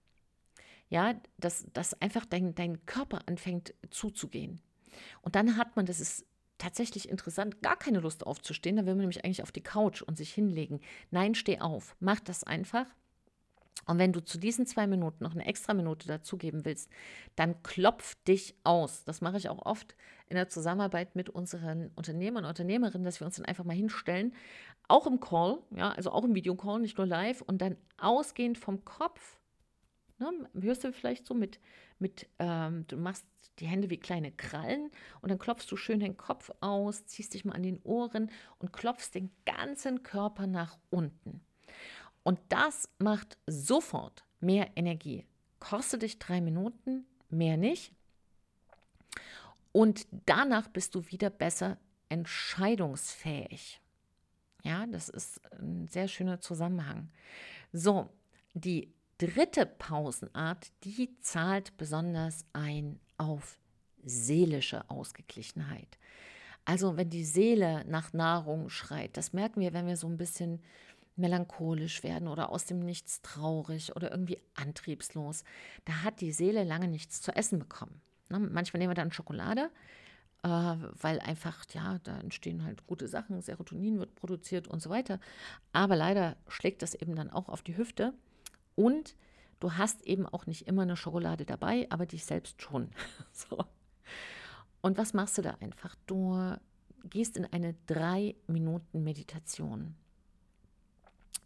Ja, 0.89 1.15
dass, 1.37 1.65
dass 1.71 1.99
einfach 2.01 2.25
dein, 2.25 2.53
dein 2.53 2.85
Körper 2.85 3.21
anfängt 3.27 3.73
zuzugehen. 3.89 4.59
Und 5.21 5.35
dann 5.35 5.55
hat 5.55 5.77
man, 5.77 5.85
das 5.85 6.01
ist 6.01 6.25
tatsächlich 6.57 7.07
interessant, 7.07 7.61
gar 7.61 7.77
keine 7.77 7.99
Lust 7.99 8.25
aufzustehen. 8.27 8.75
Da 8.75 8.85
will 8.85 8.93
man 8.93 9.01
nämlich 9.01 9.23
eigentlich 9.23 9.41
auf 9.41 9.53
die 9.53 9.63
Couch 9.63 10.01
und 10.01 10.17
sich 10.17 10.33
hinlegen. 10.33 10.81
Nein, 11.09 11.33
steh 11.33 11.59
auf. 11.59 11.95
Mach 11.99 12.19
das 12.19 12.43
einfach. 12.43 12.85
Und 13.85 13.97
wenn 13.97 14.13
du 14.13 14.23
zu 14.23 14.37
diesen 14.37 14.65
zwei 14.65 14.87
Minuten 14.87 15.23
noch 15.23 15.33
eine 15.33 15.45
extra 15.45 15.73
Minute 15.73 16.07
dazugeben 16.07 16.65
willst, 16.65 16.89
dann 17.35 17.61
klopf 17.63 18.15
dich 18.25 18.55
aus. 18.63 19.03
Das 19.05 19.21
mache 19.21 19.37
ich 19.37 19.49
auch 19.49 19.65
oft 19.65 19.95
in 20.27 20.35
der 20.35 20.49
Zusammenarbeit 20.49 21.15
mit 21.15 21.29
unseren 21.29 21.91
Unternehmern 21.95 22.43
und 22.43 22.49
Unternehmerinnen, 22.49 23.03
dass 23.03 23.19
wir 23.19 23.25
uns 23.25 23.37
dann 23.37 23.45
einfach 23.45 23.65
mal 23.65 23.75
hinstellen, 23.75 24.33
auch 24.87 25.07
im 25.07 25.19
Call, 25.19 25.59
ja, 25.71 25.91
also 25.91 26.11
auch 26.11 26.23
im 26.23 26.35
Videocall, 26.35 26.79
nicht 26.79 26.97
nur 26.97 27.07
live, 27.07 27.41
und 27.41 27.61
dann 27.61 27.77
ausgehend 27.97 28.57
vom 28.57 28.85
Kopf, 28.85 29.39
ne, 30.19 30.29
hörst 30.59 30.83
du 30.83 30.93
vielleicht 30.93 31.25
so 31.25 31.33
mit, 31.33 31.59
mit 31.97 32.29
ähm, 32.39 32.85
du 32.87 32.97
machst 32.97 33.25
die 33.59 33.67
Hände 33.67 33.89
wie 33.89 33.97
kleine 33.97 34.31
Krallen 34.31 34.89
und 35.21 35.29
dann 35.29 35.39
klopfst 35.39 35.67
du 35.69 35.75
schön 35.75 35.99
den 35.99 36.17
Kopf 36.17 36.51
aus, 36.61 37.05
ziehst 37.05 37.33
dich 37.33 37.45
mal 37.45 37.53
an 37.53 37.63
den 37.63 37.81
Ohren 37.83 38.31
und 38.59 38.73
klopfst 38.73 39.11
den 39.13 39.31
ganzen 39.45 40.03
Körper 40.03 40.47
nach 40.47 40.77
unten. 40.89 41.41
Und 42.23 42.39
das 42.49 42.89
macht 42.99 43.37
sofort 43.47 44.23
mehr 44.39 44.69
Energie. 44.75 45.25
Kostet 45.59 46.01
dich 46.01 46.19
drei 46.19 46.41
Minuten, 46.41 47.05
mehr 47.29 47.57
nicht. 47.57 47.93
Und 49.71 50.07
danach 50.25 50.67
bist 50.67 50.95
du 50.95 51.05
wieder 51.07 51.29
besser 51.29 51.77
entscheidungsfähig. 52.09 53.81
Ja, 54.63 54.85
das 54.85 55.09
ist 55.09 55.41
ein 55.53 55.87
sehr 55.87 56.07
schöner 56.07 56.39
Zusammenhang. 56.41 57.09
So, 57.71 58.09
die 58.53 58.93
dritte 59.17 59.65
Pausenart, 59.65 60.71
die 60.83 61.17
zahlt 61.19 61.77
besonders 61.77 62.45
ein 62.53 62.99
auf 63.17 63.57
seelische 64.03 64.89
Ausgeglichenheit. 64.89 65.97
Also 66.65 66.97
wenn 66.97 67.09
die 67.09 67.25
Seele 67.25 67.85
nach 67.87 68.13
Nahrung 68.13 68.69
schreit, 68.69 69.17
das 69.17 69.33
merken 69.33 69.61
wir, 69.61 69.73
wenn 69.73 69.87
wir 69.87 69.97
so 69.97 70.07
ein 70.07 70.17
bisschen 70.17 70.61
melancholisch 71.21 72.03
werden 72.03 72.27
oder 72.27 72.49
aus 72.49 72.65
dem 72.65 72.79
Nichts 72.79 73.21
traurig 73.21 73.95
oder 73.95 74.11
irgendwie 74.11 74.39
antriebslos. 74.55 75.43
Da 75.85 76.03
hat 76.03 76.21
die 76.21 76.31
Seele 76.31 76.63
lange 76.63 76.87
nichts 76.87 77.21
zu 77.21 77.31
essen 77.35 77.59
bekommen. 77.59 78.01
Ne? 78.29 78.39
Manchmal 78.39 78.79
nehmen 78.79 78.91
wir 78.91 78.95
dann 78.95 79.11
Schokolade 79.11 79.69
äh, 80.43 80.47
weil 80.47 81.19
einfach, 81.19 81.65
ja, 81.73 81.99
da 82.03 82.19
entstehen 82.19 82.63
halt 82.63 82.87
gute 82.87 83.07
Sachen, 83.07 83.41
Serotonin 83.41 83.99
wird 83.99 84.15
produziert 84.15 84.67
und 84.67 84.81
so 84.81 84.89
weiter. 84.89 85.19
Aber 85.71 85.95
leider 85.95 86.35
schlägt 86.47 86.81
das 86.81 86.95
eben 86.95 87.15
dann 87.15 87.29
auch 87.29 87.49
auf 87.49 87.61
die 87.61 87.77
Hüfte 87.77 88.13
und 88.75 89.15
du 89.59 89.73
hast 89.73 90.05
eben 90.07 90.25
auch 90.25 90.47
nicht 90.47 90.67
immer 90.67 90.81
eine 90.81 90.97
Schokolade 90.97 91.45
dabei, 91.45 91.87
aber 91.89 92.05
dich 92.05 92.25
selbst 92.25 92.61
schon. 92.61 92.89
so. 93.31 93.63
Und 94.81 94.97
was 94.97 95.13
machst 95.13 95.37
du 95.37 95.43
da 95.43 95.57
einfach? 95.59 95.95
Du 96.07 96.55
gehst 97.03 97.37
in 97.37 97.45
eine 97.45 97.75
drei 97.85 98.35
Minuten 98.47 99.03
Meditation. 99.03 99.95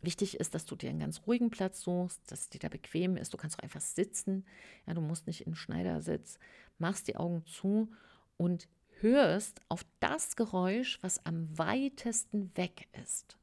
Wichtig 0.01 0.39
ist, 0.39 0.53
dass 0.53 0.65
du 0.65 0.75
dir 0.75 0.89
einen 0.89 0.99
ganz 0.99 1.21
ruhigen 1.25 1.49
Platz 1.49 1.81
suchst, 1.81 2.19
dass 2.31 2.41
es 2.41 2.49
dir 2.49 2.59
da 2.59 2.69
bequem 2.69 3.17
ist. 3.17 3.33
Du 3.33 3.37
kannst 3.37 3.57
auch 3.57 3.63
einfach 3.63 3.81
sitzen. 3.81 4.45
Ja, 4.85 4.93
du 4.93 5.01
musst 5.01 5.25
nicht 5.25 5.47
in 5.47 5.55
Schneidersitz. 5.55 6.37
Machst 6.77 7.07
die 7.07 7.15
Augen 7.15 7.43
zu 7.45 7.91
und 8.37 8.67
hörst 8.99 9.61
auf 9.69 9.85
das 9.99 10.35
Geräusch, 10.35 10.99
was 11.01 11.25
am 11.25 11.57
weitesten 11.57 12.51
weg 12.55 12.87
ist. 13.03 13.37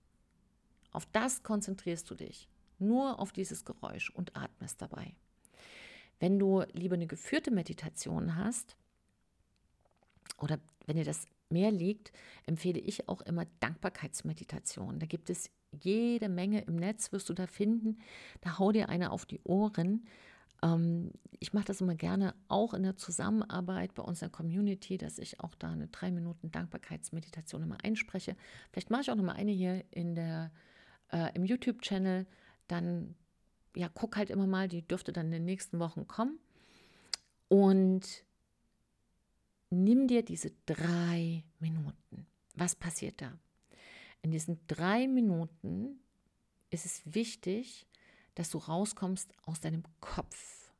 Auf 0.92 1.06
das 1.06 1.42
konzentrierst 1.42 2.08
du 2.11 2.14
dich. 2.14 2.49
Nur 2.78 3.18
auf 3.18 3.32
dieses 3.32 3.64
Geräusch 3.64 4.11
und 4.11 4.37
atmest 4.37 4.82
dabei. 4.82 5.14
Wenn 6.20 6.38
du 6.38 6.62
lieber 6.72 6.94
eine 6.94 7.06
geführte 7.06 7.50
Meditation 7.50 8.37
hast 8.37 8.76
oder 10.38 10.61
wenn 10.87 10.96
dir 10.96 11.04
das 11.04 11.26
mehr 11.52 11.71
liegt, 11.71 12.12
empfehle 12.47 12.80
ich 12.80 13.09
auch 13.09 13.21
immer 13.23 13.47
Dankbarkeitsmeditation. 13.61 14.99
Da 14.99 15.06
gibt 15.06 15.30
es 15.30 15.50
jede 15.71 16.28
Menge 16.28 16.62
im 16.62 16.76
Netz, 16.76 17.12
wirst 17.12 17.28
du 17.28 17.35
da 17.35 17.47
finden. 17.47 17.99
Da 18.40 18.59
hau 18.59 18.73
dir 18.73 18.88
eine 18.88 19.11
auf 19.11 19.26
die 19.26 19.40
Ohren. 19.44 20.06
Ähm, 20.62 21.12
ich 21.38 21.52
mache 21.52 21.64
das 21.64 21.80
immer 21.80 21.94
gerne 21.94 22.35
auch 22.49 22.75
in 22.75 22.82
der 22.82 22.97
Zusammenarbeit 22.97 23.94
bei 23.94 24.02
unserer 24.02 24.30
Community, 24.30 24.99
dass 24.99 25.18
ich 25.18 25.40
auch 25.40 25.54
da 25.54 25.71
eine 25.71 25.88
drei 25.88 26.11
Minuten 26.11 26.50
Dankbarkeitsmeditation 26.50 27.62
immer 27.62 27.78
einspreche. 27.82 28.37
Vielleicht 28.71 28.90
mache 28.90 29.02
ich 29.02 29.11
auch 29.11 29.16
noch 29.16 29.25
mal 29.25 29.32
eine 29.32 29.52
hier 29.52 29.85
in 29.90 30.14
der, 30.14 30.52
äh, 31.12 31.35
im 31.35 31.44
YouTube-Channel. 31.44 32.26
Dann 32.68 33.14
ja, 33.75 33.88
guck 33.92 34.16
halt 34.16 34.30
immer 34.30 34.47
mal, 34.47 34.68
die 34.68 34.87
dürfte 34.87 35.12
dann 35.12 35.26
in 35.26 35.32
den 35.32 35.44
nächsten 35.44 35.78
Wochen 35.78 36.06
kommen. 36.06 36.38
Und 37.49 38.25
nimm 39.72 40.06
dir 40.06 40.24
diese 40.24 40.52
drei 40.66 41.44
Minuten. 41.58 42.26
Was 42.54 42.76
passiert 42.76 43.20
da? 43.20 43.38
In 44.22 44.30
diesen 44.30 44.64
drei 44.66 45.08
Minuten 45.08 46.00
ist 46.70 46.86
es 46.86 47.02
wichtig, 47.04 47.86
dass 48.34 48.50
du 48.50 48.58
rauskommst 48.58 49.32
aus 49.44 49.60
deinem 49.60 49.82
Kopf 50.00 50.72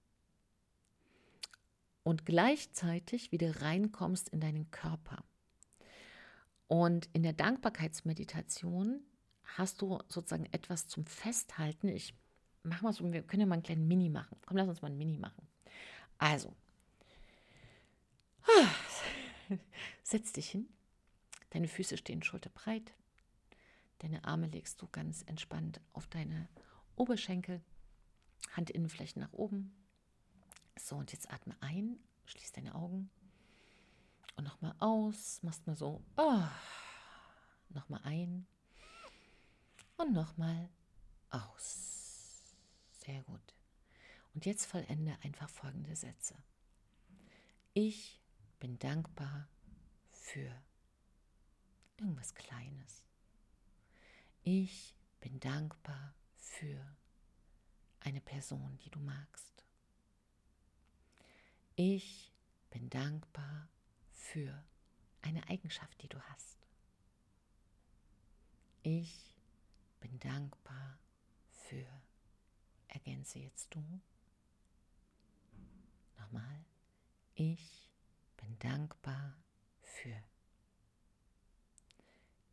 und 2.03 2.25
gleichzeitig 2.25 3.33
wieder 3.33 3.63
reinkommst 3.63 4.29
in 4.29 4.41
deinen 4.41 4.71
Körper. 4.71 5.25
Und 6.69 7.09
in 7.13 7.23
der 7.23 7.33
Dankbarkeitsmeditation 7.33 9.01
hast 9.45 9.83
du 9.83 9.99
sozusagen 10.09 10.47
etwas 10.53 10.87
zum 10.87 11.05
Festhalten. 11.05 11.89
Ich 11.89 12.15
mache 12.63 12.85
mal 12.85 12.93
so, 12.93 13.11
wir 13.13 13.23
können 13.23 13.41
ja 13.41 13.47
mal 13.47 13.55
einen 13.55 13.63
kleinen 13.63 13.89
Mini 13.89 14.09
machen. 14.09 14.39
Komm, 14.47 14.57
lass 14.57 14.69
uns 14.69 14.83
mal 14.83 14.91
ein 14.91 14.97
Mini 14.97 15.19
machen. 15.19 15.47
Also, 16.19 16.55
setz 20.03 20.33
dich 20.33 20.51
hin. 20.51 20.69
Deine 21.51 21.69
Füße 21.69 21.97
stehen 21.97 22.23
schulterbreit. 22.23 22.93
Deine 23.99 24.25
Arme 24.25 24.47
legst 24.47 24.81
du 24.83 24.89
ganz 24.89 25.23
entspannt 25.23 25.81
auf 25.93 26.07
deine 26.07 26.49
Oberschenkel, 26.97 27.63
Handinnenflächen 28.55 29.23
nach 29.23 29.33
oben. 29.33 29.75
So, 30.77 30.97
und 30.97 31.13
jetzt 31.13 31.31
atme 31.31 31.57
ein, 31.61 31.99
schließ 32.27 32.53
deine 32.53 32.75
Augen 32.75 33.11
und 34.37 34.45
nochmal 34.45 34.75
aus. 34.79 35.43
Machst 35.43 35.67
mal 35.67 35.77
so, 35.77 36.03
oh, 36.17 36.43
nochmal 37.69 38.01
ein 38.05 38.47
und 39.97 40.13
nochmal 40.13 40.69
aus. 41.31 42.55
Sehr 43.05 43.23
gut. 43.23 43.55
Und 44.35 44.47
jetzt 44.47 44.67
vollende 44.67 45.17
einfach 45.23 45.49
folgende 45.49 45.95
Sätze. 45.95 46.35
Ich 47.75 48.22
bin 48.63 48.79
dankbar 48.79 49.49
für 50.13 50.63
irgendwas 51.97 52.33
Kleines. 52.33 53.03
Ich 54.45 54.95
bin 55.19 55.41
dankbar 55.41 56.15
für 56.37 56.81
eine 57.99 58.21
Person, 58.21 58.79
die 58.85 58.91
du 58.91 59.01
magst. 59.01 59.65
Ich 61.75 62.33
bin 62.71 62.89
dankbar 62.89 63.69
für 64.13 64.65
eine 65.23 65.49
Eigenschaft, 65.49 66.01
die 66.01 66.09
du 66.09 66.21
hast. 66.21 66.69
Ich 68.85 69.37
bin 69.99 70.21
dankbar 70.21 71.01
für, 71.49 71.85
ergänze 72.87 73.41
jetzt 73.41 73.75
du. 73.75 73.83
Nochmal, 76.17 76.65
ich 77.35 77.92
bin 78.43 78.59
dankbar 78.59 79.37
für. 79.81 80.23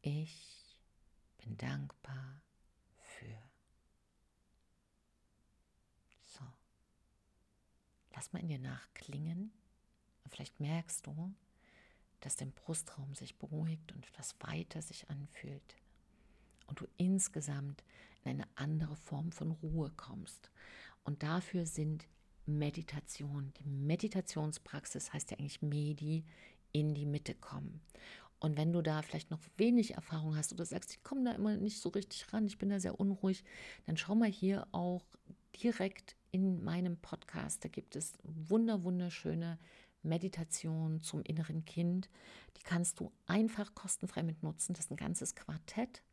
Ich 0.01 0.77
bin 1.37 1.57
dankbar 1.57 2.41
für. 2.99 3.37
So. 6.25 6.45
Lass 8.13 8.31
mal 8.31 8.39
in 8.39 8.49
dir 8.49 8.59
nachklingen. 8.59 9.51
vielleicht 10.29 10.59
merkst 10.59 11.07
du, 11.07 11.33
dass 12.19 12.35
dein 12.35 12.51
Brustraum 12.51 13.15
sich 13.15 13.39
beruhigt 13.39 13.91
und 13.91 14.05
etwas 14.07 14.35
weiter 14.41 14.81
sich 14.81 15.09
anfühlt. 15.09 15.75
Und 16.67 16.81
du 16.81 16.87
insgesamt 16.97 17.83
in 18.23 18.31
eine 18.31 18.47
andere 18.55 18.95
Form 18.95 19.31
von 19.31 19.51
Ruhe 19.51 19.89
kommst. 19.91 20.51
Und 21.03 21.23
dafür 21.23 21.65
sind 21.65 22.07
Meditation. 22.49 23.53
Die 23.59 23.69
Meditationspraxis 23.69 25.13
heißt 25.13 25.31
ja 25.31 25.37
eigentlich 25.37 25.61
Medi, 25.61 26.23
in 26.71 26.93
die 26.93 27.05
Mitte 27.05 27.33
kommen. 27.33 27.81
Und 28.39 28.57
wenn 28.57 28.71
du 28.71 28.81
da 28.81 29.01
vielleicht 29.01 29.31
noch 29.31 29.39
wenig 29.57 29.95
Erfahrung 29.95 30.35
hast 30.35 30.53
oder 30.53 30.65
sagst, 30.65 30.91
ich 30.91 31.03
komme 31.03 31.25
da 31.25 31.31
immer 31.31 31.57
nicht 31.57 31.79
so 31.79 31.89
richtig 31.89 32.31
ran, 32.31 32.47
ich 32.47 32.57
bin 32.57 32.69
da 32.69 32.79
sehr 32.79 32.99
unruhig, 32.99 33.43
dann 33.85 33.97
schau 33.97 34.15
mal 34.15 34.29
hier 34.29 34.67
auch 34.71 35.03
direkt 35.61 36.15
in 36.31 36.63
meinem 36.63 36.97
Podcast. 36.97 37.63
Da 37.65 37.69
gibt 37.69 37.95
es 37.95 38.13
wunder, 38.23 38.83
wunderschöne 38.83 39.59
Meditationen 40.03 41.01
zum 41.01 41.21
inneren 41.23 41.65
Kind. 41.65 42.09
Die 42.57 42.63
kannst 42.63 42.99
du 42.99 43.11
einfach 43.25 43.75
kostenfrei 43.75 44.23
mit 44.23 44.41
nutzen. 44.41 44.73
Das 44.73 44.85
ist 44.85 44.91
ein 44.91 44.97
ganzes 44.97 45.35
Quartett 45.35 46.03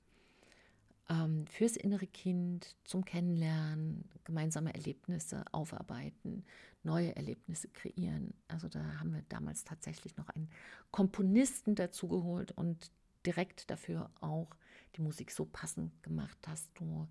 ähm, 1.09 1.47
fürs 1.47 1.77
innere 1.77 2.07
Kind, 2.07 2.77
zum 2.85 3.05
Kennenlernen, 3.05 4.09
gemeinsame 4.25 4.75
Erlebnisse 4.75 5.45
aufarbeiten, 5.53 6.45
neue 6.83 7.15
Erlebnisse 7.15 7.69
kreieren. 7.69 8.35
Also 8.49 8.69
da 8.69 8.81
haben 8.99 9.13
wir 9.13 9.23
damals 9.29 9.65
tatsächlich 9.65 10.17
noch 10.17 10.29
einen 10.31 10.51
Komponisten 10.91 11.75
dazu 11.75 12.09
geholt 12.09 12.53
und 12.53 12.91
direkt 13.25 13.71
dafür 13.71 14.11
auch 14.21 14.49
die 14.97 15.03
Musik 15.03 15.31
so 15.31 15.45
passend 15.45 16.03
gemacht, 16.03 16.39
dass 16.43 16.73
du 16.75 17.09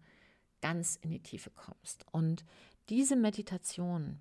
ganz 0.62 0.98
in 1.02 1.12
die 1.12 1.22
Tiefe 1.22 1.52
kommst. 1.52 2.06
Und 2.12 2.46
diese 2.90 3.16
Meditation, 3.16 4.20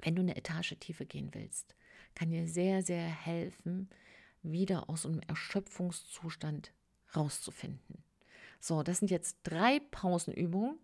wenn 0.00 0.16
du 0.16 0.22
eine 0.22 0.36
Etage 0.36 0.76
tiefer 0.80 1.04
gehen 1.04 1.30
willst, 1.32 1.74
kann 2.14 2.30
dir 2.30 2.48
sehr, 2.48 2.82
sehr 2.82 3.06
helfen, 3.06 3.88
wieder 4.42 4.88
aus 4.88 5.06
einem 5.06 5.20
Erschöpfungszustand 5.20 6.72
rauszufinden. 7.14 8.02
So, 8.60 8.82
das 8.82 8.98
sind 8.98 9.10
jetzt 9.10 9.38
drei 9.44 9.80
Pausenübungen 9.90 10.78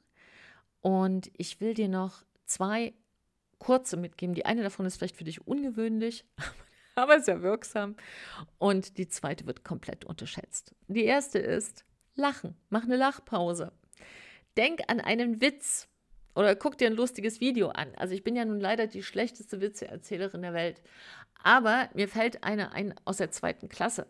und 0.80 1.30
ich 1.36 1.60
will 1.60 1.74
dir 1.74 1.88
noch 1.88 2.24
zwei 2.46 2.94
kurze 3.58 3.96
mitgeben. 3.96 4.34
Die 4.34 4.46
eine 4.46 4.62
davon 4.62 4.86
ist 4.86 4.96
vielleicht 4.96 5.16
für 5.16 5.24
dich 5.24 5.46
ungewöhnlich, 5.46 6.24
aber 6.94 7.20
sehr 7.20 7.42
wirksam. 7.42 7.96
Und 8.58 8.98
die 8.98 9.08
zweite 9.08 9.46
wird 9.46 9.64
komplett 9.64 10.04
unterschätzt. 10.04 10.74
Die 10.88 11.04
erste 11.04 11.38
ist 11.38 11.84
Lachen. 12.14 12.56
Mach 12.68 12.84
eine 12.84 12.96
Lachpause. 12.96 13.72
Denk 14.56 14.82
an 14.88 15.00
einen 15.00 15.40
Witz 15.40 15.88
oder 16.34 16.54
guck 16.54 16.78
dir 16.78 16.88
ein 16.88 16.94
lustiges 16.94 17.40
Video 17.40 17.68
an. 17.68 17.94
Also 17.96 18.14
ich 18.14 18.22
bin 18.22 18.36
ja 18.36 18.44
nun 18.44 18.60
leider 18.60 18.86
die 18.86 19.02
schlechteste 19.02 19.60
Witzeerzählerin 19.60 20.42
der 20.42 20.54
Welt. 20.54 20.82
Aber 21.42 21.88
mir 21.94 22.08
fällt 22.08 22.44
eine 22.44 22.72
ein 22.72 22.94
aus 23.04 23.18
der 23.18 23.30
zweiten 23.30 23.68
Klasse. 23.68 24.06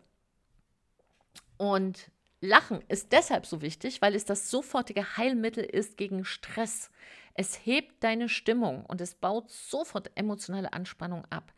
Und 1.57 2.11
Lachen 2.41 2.83
ist 2.87 3.11
deshalb 3.11 3.45
so 3.45 3.61
wichtig, 3.61 4.01
weil 4.01 4.15
es 4.15 4.25
das 4.25 4.49
sofortige 4.49 5.17
Heilmittel 5.17 5.63
ist 5.63 5.97
gegen 5.97 6.25
Stress. 6.25 6.91
Es 7.33 7.65
hebt 7.65 8.03
deine 8.03 8.29
Stimmung 8.29 8.85
und 8.85 9.01
es 9.01 9.15
baut 9.15 9.51
sofort 9.51 10.11
emotionale 10.15 10.73
Anspannung 10.73 11.25
ab. 11.29 11.53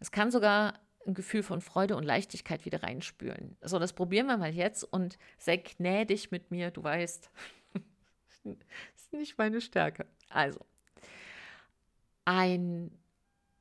Es 0.00 0.10
kann 0.10 0.30
sogar 0.30 0.80
ein 1.06 1.14
Gefühl 1.14 1.42
von 1.42 1.60
Freude 1.60 1.96
und 1.96 2.04
Leichtigkeit 2.04 2.64
wieder 2.64 2.82
reinspülen. 2.82 3.56
So, 3.60 3.78
das 3.78 3.92
probieren 3.92 4.26
wir 4.26 4.36
mal 4.36 4.54
jetzt 4.54 4.84
und 4.84 5.18
sei 5.38 5.56
gnädig 5.56 6.30
mit 6.30 6.50
mir, 6.50 6.70
du 6.70 6.82
weißt, 6.82 7.30
das 7.74 8.44
ist 8.96 9.12
nicht 9.12 9.38
meine 9.38 9.60
Stärke. 9.60 10.06
Also, 10.28 10.60
ein 12.24 12.90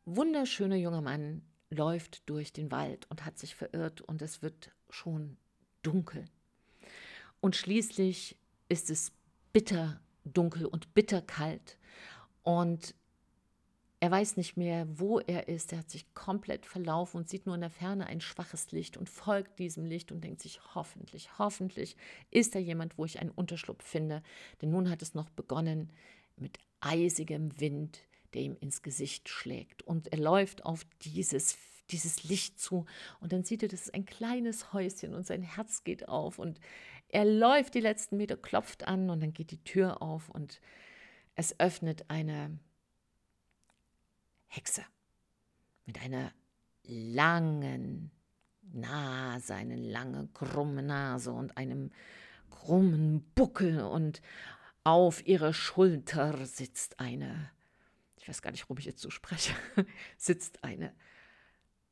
wunderschöner 0.06 0.76
junger 0.76 1.02
Mann 1.02 1.44
läuft 1.70 2.30
durch 2.30 2.54
den 2.54 2.72
Wald 2.72 3.10
und 3.10 3.26
hat 3.26 3.40
sich 3.40 3.56
verirrt 3.56 4.02
und 4.02 4.22
es 4.22 4.42
wird 4.42 4.72
schon 4.90 5.38
dunkel. 5.84 6.26
Und 7.42 7.56
schließlich 7.56 8.38
ist 8.70 8.90
es 8.90 9.12
bitter 9.52 10.00
dunkel 10.24 10.66
und 10.66 10.94
bitter 10.94 11.22
kalt 11.22 11.78
und 12.44 12.96
er 14.02 14.10
weiß 14.10 14.36
nicht 14.36 14.58
mehr, 14.58 14.88
wo 15.00 15.20
er 15.20 15.48
ist. 15.48 15.72
Er 15.72 15.80
hat 15.80 15.92
sich 15.92 16.12
komplett 16.16 16.66
verlaufen 16.66 17.18
und 17.18 17.30
sieht 17.30 17.46
nur 17.46 17.54
in 17.54 17.62
der 17.62 17.70
Ferne 17.70 18.08
ein 18.08 18.20
schwaches 18.20 18.72
Licht 18.72 18.98
und 18.98 19.08
folgt 19.08 19.60
diesem 19.60 19.86
Licht 19.86 20.12
und 20.12 20.24
denkt 20.24 20.42
sich, 20.42 20.60
hoffentlich, 20.74 21.38
hoffentlich 21.38 21.96
ist 22.32 22.56
da 22.56 22.60
jemand, 22.60 22.98
wo 22.98 23.06
ich 23.06 23.20
einen 23.20 23.30
Unterschlupf 23.30 23.84
finde. 23.86 24.24
Denn 24.60 24.72
nun 24.72 24.90
hat 24.90 25.04
es 25.04 25.14
noch 25.14 25.30
begonnen 25.30 25.94
mit 26.36 26.58
eisigem 26.80 27.60
Wind, 27.60 28.00
der 28.34 28.42
ihm 28.42 28.58
ins 28.60 28.82
Gesicht 28.82 29.30
schlägt. 29.30 29.84
Und 29.84 30.12
er 30.12 30.18
läuft 30.18 30.66
auf 30.66 30.84
dieses, 31.04 31.60
dieses 31.92 32.24
Licht 32.24 32.60
zu 32.60 32.86
und 33.20 33.34
dann 33.34 33.44
sieht 33.44 33.62
er, 33.62 33.70
das 33.70 33.82
ist 33.82 33.94
ein 33.94 34.06
kleines 34.06 34.74
Häuschen 34.74 35.14
und 35.14 35.28
sein 35.28 35.44
Herz 35.44 35.84
geht 35.84 36.08
auf 36.10 36.40
und 36.40 36.60
er 37.12 37.26
läuft 37.26 37.76
die 37.76 37.82
letzten 37.82 38.18
Meter, 38.18 38.38
klopft 38.38 38.88
an 38.88 39.10
und 39.10 39.22
dann 39.22 39.34
geht 39.34 39.52
die 39.52 39.64
Tür 39.64 40.02
auf 40.02 40.30
und 40.30 40.62
es 41.36 41.60
öffnet 41.60 42.06
eine 42.10 42.60
Hexe 44.48 44.84
mit 45.86 46.02
einer 46.02 46.32
langen 46.84 48.12
Nase, 48.62 49.56
eine 49.56 49.76
lange 49.76 50.30
krumme 50.34 50.84
Nase 50.84 51.32
und 51.32 51.58
einem 51.58 51.92
krummen 52.50 53.24
Buckel 53.36 53.82
und 53.82 54.22
auf 54.84 55.26
ihrer 55.26 55.54
Schulter 55.54 56.46
sitzt 56.46 57.00
eine, 57.00 57.52
ich 58.18 58.28
weiß 58.28 58.42
gar 58.42 58.52
nicht, 58.52 58.64
warum 58.64 58.78
ich 58.78 58.86
jetzt 58.86 59.02
so 59.02 59.10
spreche, 59.10 59.54
sitzt 60.18 60.64
eine 60.64 60.94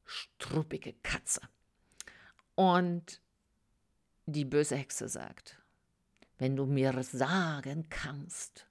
struppige 0.05 0.93
Katze. 0.93 1.41
Und 2.55 3.21
die 4.31 4.45
böse 4.45 4.75
Hexe 4.75 5.07
sagt, 5.07 5.57
wenn 6.37 6.55
du 6.55 6.65
mir 6.65 7.03
sagen 7.03 7.87
kannst, 7.89 8.65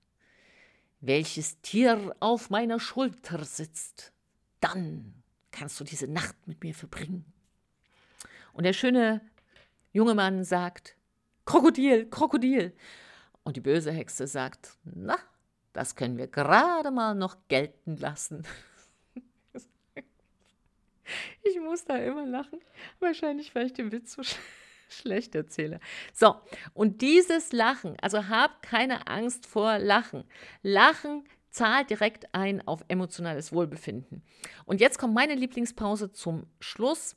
welches 1.00 1.61
Tier 1.61 2.17
auf 2.21 2.50
meiner 2.50 2.81
Schulter 2.81 3.45
sitzt, 3.45 4.12
dann 4.61 5.23
kannst 5.53 5.79
du 5.79 5.85
diese 5.85 6.09
Nacht 6.09 6.35
mit 6.47 6.62
mir 6.62 6.75
verbringen. 6.75 7.25
Und 8.53 8.65
der 8.65 8.73
schöne 8.73 9.21
junge 9.93 10.15
Mann 10.15 10.45
sagt, 10.45 10.97
Krokodil, 11.45 12.09
Krokodil. 12.11 12.77
Und 13.45 13.57
die 13.57 13.61
böse 13.61 13.93
Hexe 13.93 14.27
sagt, 14.27 14.77
na, 14.85 15.17
das 15.73 15.95
können 15.95 16.19
wir 16.19 16.27
gerade 16.27 16.91
mal 16.91 17.15
noch 17.15 17.37
gelten 17.49 17.97
lassen. 17.97 18.45
Ich 21.43 21.59
muss 21.59 21.87
da 21.87 21.97
immer 21.97 22.27
lachen. 22.27 22.61
Wahrscheinlich, 23.00 23.55
weil 23.55 23.65
ich 23.65 23.73
den 23.73 23.91
Witz 23.93 24.12
so 24.12 24.23
schlecht 24.23 24.43
erzähle. 25.35 25.80
So, 26.12 26.37
und 26.75 27.00
dieses 27.02 27.52
Lachen, 27.52 27.97
also 28.00 28.28
hab 28.28 28.62
keine 28.62 29.07
Angst 29.07 29.47
vor 29.47 29.78
Lachen. 29.78 30.25
Lachen 30.62 31.25
zahlt 31.50 31.90
direkt 31.90 32.35
ein 32.35 32.66
auf 32.66 32.85
emotionales 32.88 33.52
Wohlbefinden. 33.52 34.23
Und 34.64 34.80
jetzt 34.80 34.99
kommt 34.99 35.14
meine 35.14 35.35
Lieblingspause 35.35 36.12
zum 36.12 36.47
Schluss. 36.61 37.16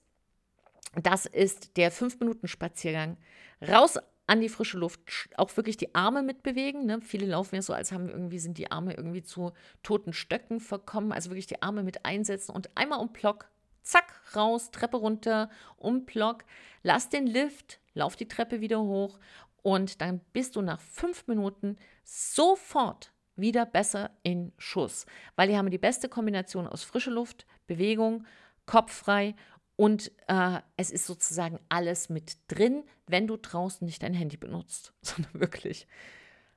Das 1.02 1.26
ist 1.26 1.78
der 1.78 1.92
5-Minuten-Spaziergang. 1.92 3.18
Raus 3.62 3.98
an 4.28 4.40
die 4.40 4.50
frische 4.50 4.78
Luft, 4.78 5.02
auch 5.36 5.56
wirklich 5.58 5.78
die 5.78 5.94
Arme 5.94 6.24
mitbewegen. 6.24 6.86
Ne? 6.86 7.02
Viele 7.02 7.26
laufen 7.26 7.56
ja 7.56 7.62
so, 7.62 7.74
als 7.74 7.92
haben 7.92 8.08
irgendwie, 8.08 8.40
sind 8.40 8.58
die 8.58 8.72
Arme 8.72 8.94
irgendwie 8.94 9.24
zu 9.24 9.52
toten 9.84 10.14
Stöcken 10.14 10.60
verkommen. 10.60 11.12
Also 11.12 11.30
wirklich 11.30 11.48
die 11.48 11.62
Arme 11.62 11.84
mit 11.84 12.06
einsetzen 12.06 12.54
und 12.54 12.70
einmal 12.76 13.00
um 13.00 13.12
Block 13.12 13.50
zack, 13.84 14.21
raus, 14.36 14.72
Treppe 14.72 14.98
runter, 14.98 15.50
um 15.78 16.06
Block, 16.06 16.44
lass 16.84 17.10
den 17.10 17.28
Lift, 17.28 17.80
lauf 17.94 18.16
die 18.16 18.28
Treppe 18.28 18.62
wieder 18.62 18.82
hoch 18.82 19.20
und 19.62 20.02
dann 20.02 20.20
bist 20.34 20.56
du 20.56 20.62
nach 20.62 20.80
fünf 20.80 21.28
Minuten 21.28 21.78
sofort 22.04 23.12
wieder 23.36 23.66
besser 23.66 24.12
in 24.24 24.52
Schuss, 24.58 25.06
weil 25.36 25.48
die 25.48 25.58
haben 25.58 25.70
die 25.70 25.78
beste 25.78 26.10
Kombination 26.10 26.68
aus 26.68 26.84
frischer 26.84 27.12
Luft, 27.12 27.46
Bewegung, 27.68 28.26
Kopf 28.66 28.92
frei 28.92 29.36
und 29.76 30.12
äh, 30.28 30.60
es 30.78 30.92
ist 30.92 31.08
sozusagen 31.08 31.60
alles 31.70 32.10
mit 32.10 32.38
drin, 32.48 32.84
wenn 33.08 33.28
du 33.28 33.38
draußen 33.38 33.86
nicht 33.86 34.04
dein 34.04 34.14
Handy 34.14 34.38
benutzt, 34.38 34.94
sondern 35.02 35.40
wirklich 35.40 35.88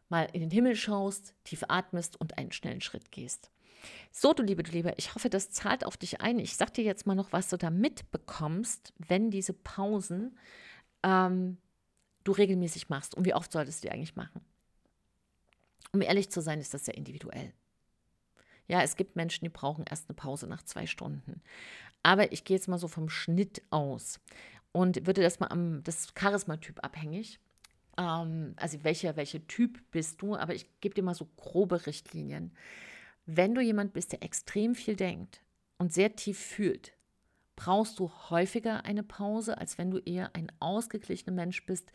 mal 0.08 0.28
in 0.32 0.40
den 0.40 0.50
Himmel 0.50 0.76
schaust, 0.76 1.34
tief 1.44 1.64
atmest 1.68 2.20
und 2.20 2.38
einen 2.38 2.52
schnellen 2.52 2.80
Schritt 2.80 3.10
gehst. 3.10 3.50
So, 4.10 4.32
du 4.32 4.42
Liebe, 4.42 4.62
du 4.62 4.72
Liebe, 4.72 4.94
ich 4.96 5.14
hoffe, 5.14 5.28
das 5.30 5.50
zahlt 5.50 5.84
auf 5.84 5.96
dich 5.96 6.20
ein. 6.20 6.38
Ich 6.38 6.56
sag 6.56 6.72
dir 6.74 6.84
jetzt 6.84 7.06
mal 7.06 7.14
noch, 7.14 7.32
was 7.32 7.48
du 7.48 7.56
da 7.56 7.70
mitbekommst, 7.70 8.92
wenn 8.98 9.30
diese 9.30 9.52
Pausen 9.52 10.38
ähm, 11.02 11.58
du 12.24 12.32
regelmäßig 12.32 12.88
machst. 12.88 13.14
Und 13.14 13.24
wie 13.24 13.34
oft 13.34 13.52
solltest 13.52 13.82
du 13.82 13.88
die 13.88 13.92
eigentlich 13.92 14.16
machen? 14.16 14.40
Um 15.92 16.00
ehrlich 16.02 16.30
zu 16.30 16.40
sein, 16.40 16.60
ist 16.60 16.74
das 16.74 16.84
sehr 16.84 16.96
individuell. 16.96 17.52
Ja, 18.66 18.82
es 18.82 18.96
gibt 18.96 19.14
Menschen, 19.16 19.44
die 19.44 19.50
brauchen 19.50 19.84
erst 19.88 20.08
eine 20.08 20.16
Pause 20.16 20.46
nach 20.46 20.62
zwei 20.62 20.86
Stunden. 20.86 21.42
Aber 22.02 22.32
ich 22.32 22.44
gehe 22.44 22.56
jetzt 22.56 22.68
mal 22.68 22.78
so 22.78 22.88
vom 22.88 23.08
Schnitt 23.08 23.62
aus 23.70 24.20
und 24.72 25.06
würde 25.06 25.22
das 25.22 25.40
mal 25.40 25.48
am 25.48 25.82
das 25.84 26.14
Charismatyp 26.14 26.82
abhängig. 26.82 27.40
Ähm, 27.98 28.54
also 28.56 28.82
welcher 28.82 29.16
welche 29.16 29.46
Typ 29.46 29.80
bist 29.90 30.22
du? 30.22 30.34
Aber 30.34 30.54
ich 30.54 30.66
gebe 30.80 30.94
dir 30.94 31.02
mal 31.02 31.14
so 31.14 31.28
grobe 31.36 31.86
Richtlinien. 31.86 32.52
Wenn 33.26 33.54
du 33.54 33.60
jemand 33.60 33.92
bist, 33.92 34.12
der 34.12 34.22
extrem 34.22 34.74
viel 34.74 34.96
denkt 34.96 35.42
und 35.78 35.92
sehr 35.92 36.14
tief 36.14 36.38
fühlt, 36.38 36.96
brauchst 37.56 37.98
du 37.98 38.10
häufiger 38.30 38.84
eine 38.84 39.02
Pause, 39.02 39.58
als 39.58 39.78
wenn 39.78 39.90
du 39.90 39.98
eher 39.98 40.34
ein 40.34 40.50
ausgeglichener 40.60 41.34
Mensch 41.34 41.64
bist, 41.66 41.90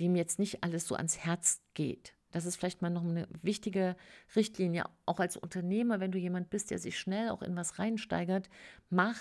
dem 0.00 0.16
jetzt 0.16 0.38
nicht 0.38 0.64
alles 0.64 0.86
so 0.86 0.94
ans 0.96 1.18
Herz 1.18 1.60
geht. 1.74 2.14
Das 2.32 2.46
ist 2.46 2.56
vielleicht 2.56 2.80
mal 2.80 2.90
noch 2.90 3.04
eine 3.04 3.28
wichtige 3.42 3.94
Richtlinie, 4.34 4.84
auch 5.04 5.20
als 5.20 5.36
Unternehmer, 5.36 6.00
wenn 6.00 6.12
du 6.12 6.18
jemand 6.18 6.48
bist, 6.48 6.70
der 6.70 6.78
sich 6.78 6.98
schnell 6.98 7.28
auch 7.28 7.42
in 7.42 7.54
was 7.54 7.78
reinsteigert, 7.78 8.48
mach 8.88 9.18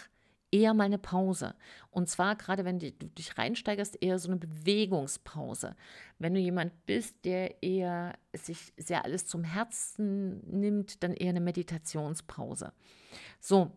eher 0.51 0.73
mal 0.73 0.83
eine 0.83 0.97
Pause. 0.97 1.55
Und 1.89 2.09
zwar 2.09 2.35
gerade, 2.35 2.65
wenn 2.65 2.79
du 2.79 2.91
dich 2.91 3.37
reinsteigerst, 3.37 4.01
eher 4.01 4.19
so 4.19 4.29
eine 4.29 4.37
Bewegungspause. 4.37 5.75
Wenn 6.19 6.33
du 6.33 6.39
jemand 6.39 6.85
bist, 6.85 7.25
der 7.25 7.63
eher 7.63 8.13
sich 8.33 8.73
sehr 8.77 9.05
alles 9.05 9.25
zum 9.25 9.43
Herzen 9.43 10.41
nimmt, 10.47 11.03
dann 11.03 11.13
eher 11.13 11.29
eine 11.29 11.41
Meditationspause. 11.41 12.73
So, 13.39 13.71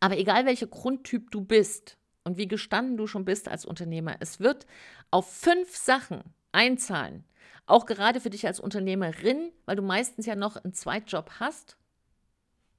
aber 0.00 0.18
egal 0.18 0.46
welcher 0.46 0.66
Grundtyp 0.66 1.30
du 1.30 1.42
bist 1.42 1.96
und 2.24 2.36
wie 2.36 2.48
gestanden 2.48 2.96
du 2.96 3.06
schon 3.06 3.24
bist 3.24 3.48
als 3.48 3.64
Unternehmer, 3.64 4.16
es 4.20 4.40
wird 4.40 4.66
auf 5.10 5.30
fünf 5.32 5.76
Sachen 5.76 6.22
einzahlen. 6.52 7.24
Auch 7.66 7.86
gerade 7.86 8.20
für 8.20 8.30
dich 8.30 8.46
als 8.46 8.60
Unternehmerin, 8.60 9.52
weil 9.64 9.76
du 9.76 9.82
meistens 9.82 10.26
ja 10.26 10.34
noch 10.34 10.56
einen 10.56 10.74
Zweitjob 10.74 11.30
hast. 11.38 11.76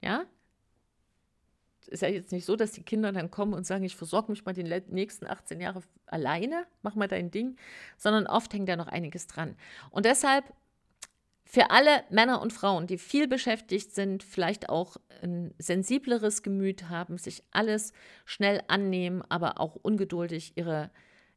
Ja, 0.02 0.24
ist 1.88 2.02
ja 2.02 2.08
jetzt 2.08 2.32
nicht 2.32 2.44
so, 2.44 2.56
dass 2.56 2.72
die 2.72 2.82
Kinder 2.82 3.12
dann 3.12 3.30
kommen 3.30 3.54
und 3.54 3.66
sagen, 3.66 3.84
ich 3.84 3.96
versorge 3.96 4.30
mich 4.30 4.44
mal 4.44 4.52
die 4.52 4.62
nächsten 4.62 5.26
18 5.26 5.60
Jahre 5.60 5.82
alleine, 6.06 6.66
mach 6.82 6.94
mal 6.94 7.08
dein 7.08 7.30
Ding, 7.30 7.56
sondern 7.96 8.26
oft 8.26 8.52
hängt 8.52 8.68
da 8.68 8.76
noch 8.76 8.88
einiges 8.88 9.26
dran. 9.26 9.56
Und 9.90 10.06
deshalb 10.06 10.44
für 11.44 11.70
alle 11.70 12.04
Männer 12.08 12.40
und 12.40 12.52
Frauen, 12.52 12.86
die 12.86 12.96
viel 12.96 13.28
beschäftigt 13.28 13.94
sind, 13.94 14.22
vielleicht 14.22 14.70
auch 14.70 14.96
ein 15.22 15.52
sensibleres 15.58 16.42
Gemüt 16.42 16.88
haben, 16.88 17.18
sich 17.18 17.44
alles 17.50 17.92
schnell 18.24 18.62
annehmen, 18.68 19.22
aber 19.28 19.60
auch 19.60 19.74
ungeduldig 19.74 20.52
ihre 20.56 20.90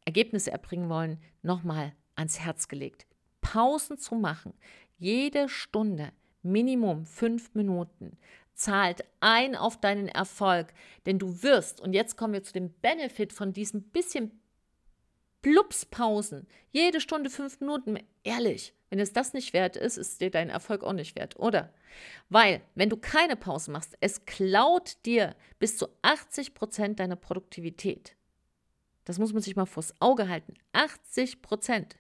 Ergebnisse 0.06 0.52
erbringen 0.52 0.90
wollen, 0.90 1.20
nochmal 1.42 1.92
ans 2.16 2.40
Herz 2.40 2.70
gelegt. 2.70 3.06
Pausen 3.42 3.98
zu 3.98 4.16
machen, 4.16 4.54
jede 4.98 5.50
Stunde, 5.50 6.12
Minimum 6.44 7.06
fünf 7.06 7.54
Minuten, 7.54 8.18
zahlt 8.56 9.04
ein 9.20 9.56
auf 9.56 9.80
deinen 9.80 10.08
Erfolg, 10.08 10.74
denn 11.06 11.20
du 11.20 11.44
wirst, 11.44 11.80
und 11.82 11.94
jetzt 11.94 12.18
kommen 12.18 12.34
wir 12.34 12.44
zu 12.44 12.54
dem 12.54 12.74
Benefit 12.82 13.34
von 13.34 13.54
diesen 13.54 13.84
bisschen 13.84 14.40
Plupspausen, 15.42 16.48
jede 16.72 17.00
Stunde 17.00 17.30
fünf 17.30 17.60
Minuten, 17.60 18.00
ehrlich, 18.24 18.74
wenn 18.90 19.00
es 19.00 19.14
das 19.14 19.34
nicht 19.34 19.54
wert 19.54 19.76
ist, 19.76 19.98
ist 19.98 20.22
dir 20.22 20.32
dein 20.32 20.50
Erfolg 20.50 20.84
auch 20.84 20.94
nicht 20.94 21.16
wert, 21.16 21.38
oder? 21.38 21.74
Weil, 22.30 22.62
wenn 22.76 22.90
du 22.90 22.98
keine 22.98 23.36
Pause 23.36 23.72
machst, 23.72 23.96
es 24.00 24.26
klaut 24.26 24.98
dir 25.06 25.36
bis 25.60 25.78
zu 25.78 25.88
80 26.02 26.54
Prozent 26.54 27.00
deiner 27.00 27.16
Produktivität. 27.16 28.16
Das 29.04 29.20
muss 29.20 29.34
man 29.34 29.42
sich 29.42 29.56
mal 29.56 29.66
vors 29.66 29.94
Auge 30.00 30.30
halten. 30.30 30.56
80 30.74 31.42
Prozent. 31.42 31.96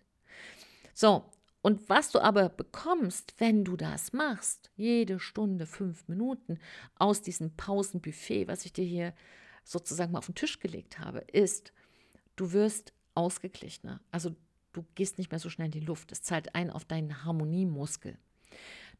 So, 0.93 1.25
und 1.65 1.89
was 1.89 2.11
du 2.11 2.19
aber 2.19 2.49
bekommst, 2.49 3.33
wenn 3.39 3.65
du 3.65 3.75
das 3.75 4.13
machst, 4.13 4.69
jede 4.75 5.19
Stunde 5.19 5.65
fünf 5.65 6.07
Minuten 6.07 6.59
aus 6.93 7.23
diesem 7.23 7.55
Pausenbuffet, 7.55 8.47
was 8.47 8.65
ich 8.65 8.73
dir 8.73 8.85
hier 8.85 9.15
sozusagen 9.63 10.11
mal 10.11 10.19
auf 10.19 10.27
den 10.27 10.35
Tisch 10.35 10.59
gelegt 10.59 10.99
habe, 10.99 11.21
ist, 11.21 11.73
du 12.35 12.51
wirst 12.51 12.93
ausgeglichener. 13.15 13.99
Also 14.11 14.35
du 14.73 14.85
gehst 14.93 15.17
nicht 15.17 15.31
mehr 15.31 15.39
so 15.39 15.49
schnell 15.49 15.65
in 15.65 15.71
die 15.71 15.79
Luft. 15.79 16.11
Es 16.11 16.21
zahlt 16.21 16.53
ein 16.53 16.69
auf 16.69 16.85
deinen 16.85 17.25
Harmoniemuskel. 17.25 18.19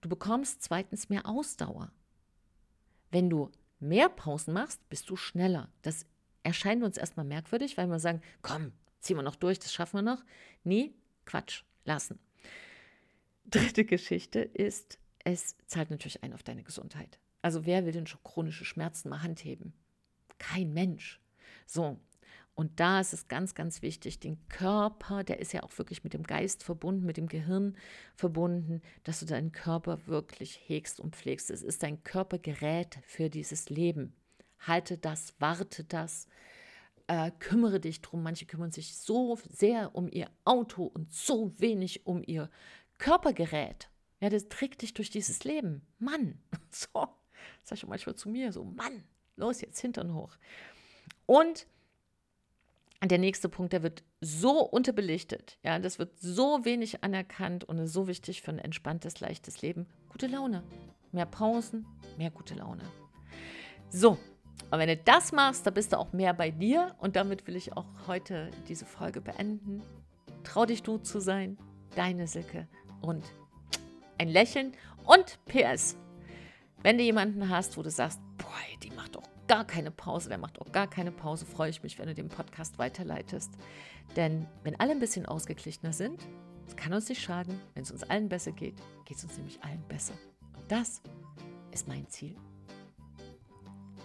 Du 0.02 0.10
bekommst 0.10 0.64
zweitens 0.64 1.08
mehr 1.08 1.28
Ausdauer. 1.28 1.92
Wenn 3.12 3.30
du 3.30 3.52
mehr 3.80 4.10
Pausen 4.10 4.56
machst, 4.56 4.90
bist 4.90 5.08
du 5.12 5.16
schneller. 5.16 5.70
Das 5.84 6.08
erscheint 6.42 6.82
uns 6.84 6.98
erstmal 6.98 7.28
merkwürdig, 7.28 7.78
weil 7.78 7.86
wir 7.86 8.00
sagen, 8.00 8.24
komm, 8.42 8.72
ziehen 9.02 9.18
wir 9.18 9.22
noch 9.22 9.36
durch, 9.36 9.60
das 9.60 9.72
schaffen 9.72 9.98
wir 9.98 10.02
noch. 10.16 10.24
Nee, 10.64 10.96
Quatsch, 11.26 11.62
lassen. 11.84 12.18
Dritte 13.46 13.86
Geschichte 13.86 14.40
ist, 14.40 15.00
es 15.24 15.56
zahlt 15.68 15.92
natürlich 15.92 16.24
ein 16.24 16.34
auf 16.34 16.44
deine 16.44 16.64
Gesundheit. 16.64 17.20
Also 17.42 17.66
wer 17.66 17.86
will 17.86 17.92
denn 17.92 18.08
schon 18.08 18.24
chronische 18.24 18.66
Schmerzen 18.66 19.10
mal 19.10 19.22
handheben? 19.22 19.74
Kein 20.38 20.74
Mensch. 20.74 21.22
So, 21.68 22.00
und 22.56 22.80
da 22.80 23.02
ist 23.02 23.14
es 23.14 23.28
ganz, 23.28 23.54
ganz 23.54 23.82
wichtig, 23.82 24.20
den 24.20 24.48
Körper, 24.48 25.26
der 25.26 25.40
ist 25.40 25.52
ja 25.52 25.64
auch 25.64 25.78
wirklich 25.78 26.06
mit 26.06 26.14
dem 26.14 26.24
Geist 26.24 26.64
verbunden, 26.64 27.06
mit 27.06 27.18
dem 27.18 27.28
Gehirn 27.28 27.76
verbunden, 28.16 28.82
dass 29.04 29.20
du 29.20 29.26
deinen 29.26 29.52
Körper 29.52 30.08
wirklich 30.08 30.62
hegst 30.66 31.02
und 31.02 31.18
pflegst. 31.18 31.52
Es 31.52 31.62
ist 31.62 31.84
dein 31.84 32.04
Körpergerät 32.04 33.00
für 33.06 33.30
dieses 33.30 33.70
Leben. 33.70 34.16
Halte 34.60 34.98
das, 34.98 35.36
warte 35.38 35.84
das, 35.84 36.28
äh, 37.08 37.30
kümmere 37.40 37.82
dich 37.82 38.02
drum. 38.02 38.24
Manche 38.24 38.46
kümmern 38.46 38.72
sich 38.72 38.96
so 38.96 39.38
sehr 39.50 39.94
um 39.94 40.08
ihr 40.10 40.30
Auto 40.46 40.86
und 40.86 41.12
so 41.12 41.54
wenig 41.60 42.08
um 42.08 42.24
ihr 42.26 42.50
Körpergerät. 42.98 43.90
Ja, 44.20 44.30
das 44.30 44.48
trägt 44.48 44.82
dich 44.82 44.94
durch 44.94 45.10
dieses 45.10 45.44
Leben. 45.44 45.86
Mann, 46.00 46.40
so, 46.72 47.08
sag 47.64 47.78
ich 47.78 47.88
manchmal 47.88 48.16
zu 48.16 48.30
mir 48.30 48.52
so, 48.52 48.64
Mann, 48.64 49.04
los 49.36 49.62
jetzt 49.62 49.80
Hintern 49.80 50.14
hoch. 50.14 50.38
Und 51.26 51.68
der 53.04 53.18
nächste 53.20 53.50
Punkt, 53.50 53.74
der 53.74 53.84
wird 53.84 54.04
so 54.22 54.62
unterbelichtet. 54.62 55.60
Ja, 55.64 55.78
das 55.80 56.00
wird 56.00 56.18
so 56.18 56.66
wenig 56.66 57.04
anerkannt 57.04 57.64
und 57.64 57.78
ist 57.78 57.94
so 57.94 58.08
wichtig 58.08 58.42
für 58.42 58.52
ein 58.52 58.60
entspanntes, 58.60 59.20
leichtes 59.20 59.62
Leben. 59.62 59.86
Gute 60.10 60.28
Laune. 60.28 60.64
Mehr 61.12 61.26
Pausen, 61.26 61.86
mehr 62.18 62.32
gute 62.32 62.56
Laune. 62.56 62.84
So, 63.90 64.18
und 64.72 64.80
wenn 64.80 64.88
du 64.88 64.98
das 64.98 65.32
machst, 65.32 65.66
da 65.68 65.72
bist 65.72 65.94
du 65.94 66.00
auch 66.00 66.14
mehr 66.14 66.34
bei 66.34 66.52
dir. 66.52 66.96
Und 67.00 67.16
damit 67.16 67.48
will 67.48 67.56
ich 67.56 67.74
auch 67.78 67.86
heute 68.08 68.50
diese 68.68 68.86
Folge 68.86 69.22
beenden. 69.22 69.84
Trau 70.44 70.66
dich 70.66 70.84
du 70.84 70.98
zu 70.98 71.20
sein. 71.20 71.58
Deine 71.96 72.28
Silke. 72.28 72.68
Und 73.06 73.24
ein 74.18 74.30
Lächeln. 74.30 74.74
Und 75.06 75.38
PS. 75.46 75.96
Wenn 76.82 76.98
du 76.98 77.04
jemanden 77.04 77.50
hast, 77.50 77.78
wo 77.78 77.84
du 77.84 77.92
sagst, 77.92 78.20
boah, 78.38 78.50
die 78.84 78.92
macht 78.92 79.16
doch 79.16 79.24
gar 79.48 79.66
keine 79.66 79.92
Pause, 79.92 80.30
der 80.30 80.38
macht 80.38 80.60
auch 80.60 80.72
gar 80.72 80.88
keine 80.88 81.12
Pause, 81.12 81.46
freue 81.46 81.70
ich 81.70 81.84
mich, 81.84 82.00
wenn 82.00 82.08
du 82.08 82.16
den 82.16 82.30
Podcast 82.30 82.80
weiterleitest. 82.80 83.52
Denn 84.16 84.48
wenn 84.64 84.80
alle 84.80 84.92
ein 84.92 85.00
bisschen 85.00 85.26
ausgeglichener 85.26 85.94
sind, 85.94 86.26
es 86.68 86.76
kann 86.76 86.94
uns 86.94 87.10
nicht 87.10 87.22
schaden, 87.22 87.60
wenn 87.76 87.84
es 87.84 87.92
uns 87.92 88.04
allen 88.04 88.30
besser 88.30 88.52
geht, 88.52 88.76
geht 89.06 89.18
es 89.18 89.24
uns 89.24 89.38
nämlich 89.38 89.64
allen 89.64 89.84
besser. 89.88 90.16
Und 90.56 90.72
das 90.72 91.02
ist 91.72 91.88
mein 91.88 92.08
Ziel. 92.10 92.36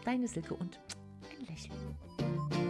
Deine 0.05 0.29
Silke 0.29 0.55
und 0.55 0.79
ein 1.31 1.47
Lächeln. 1.47 2.70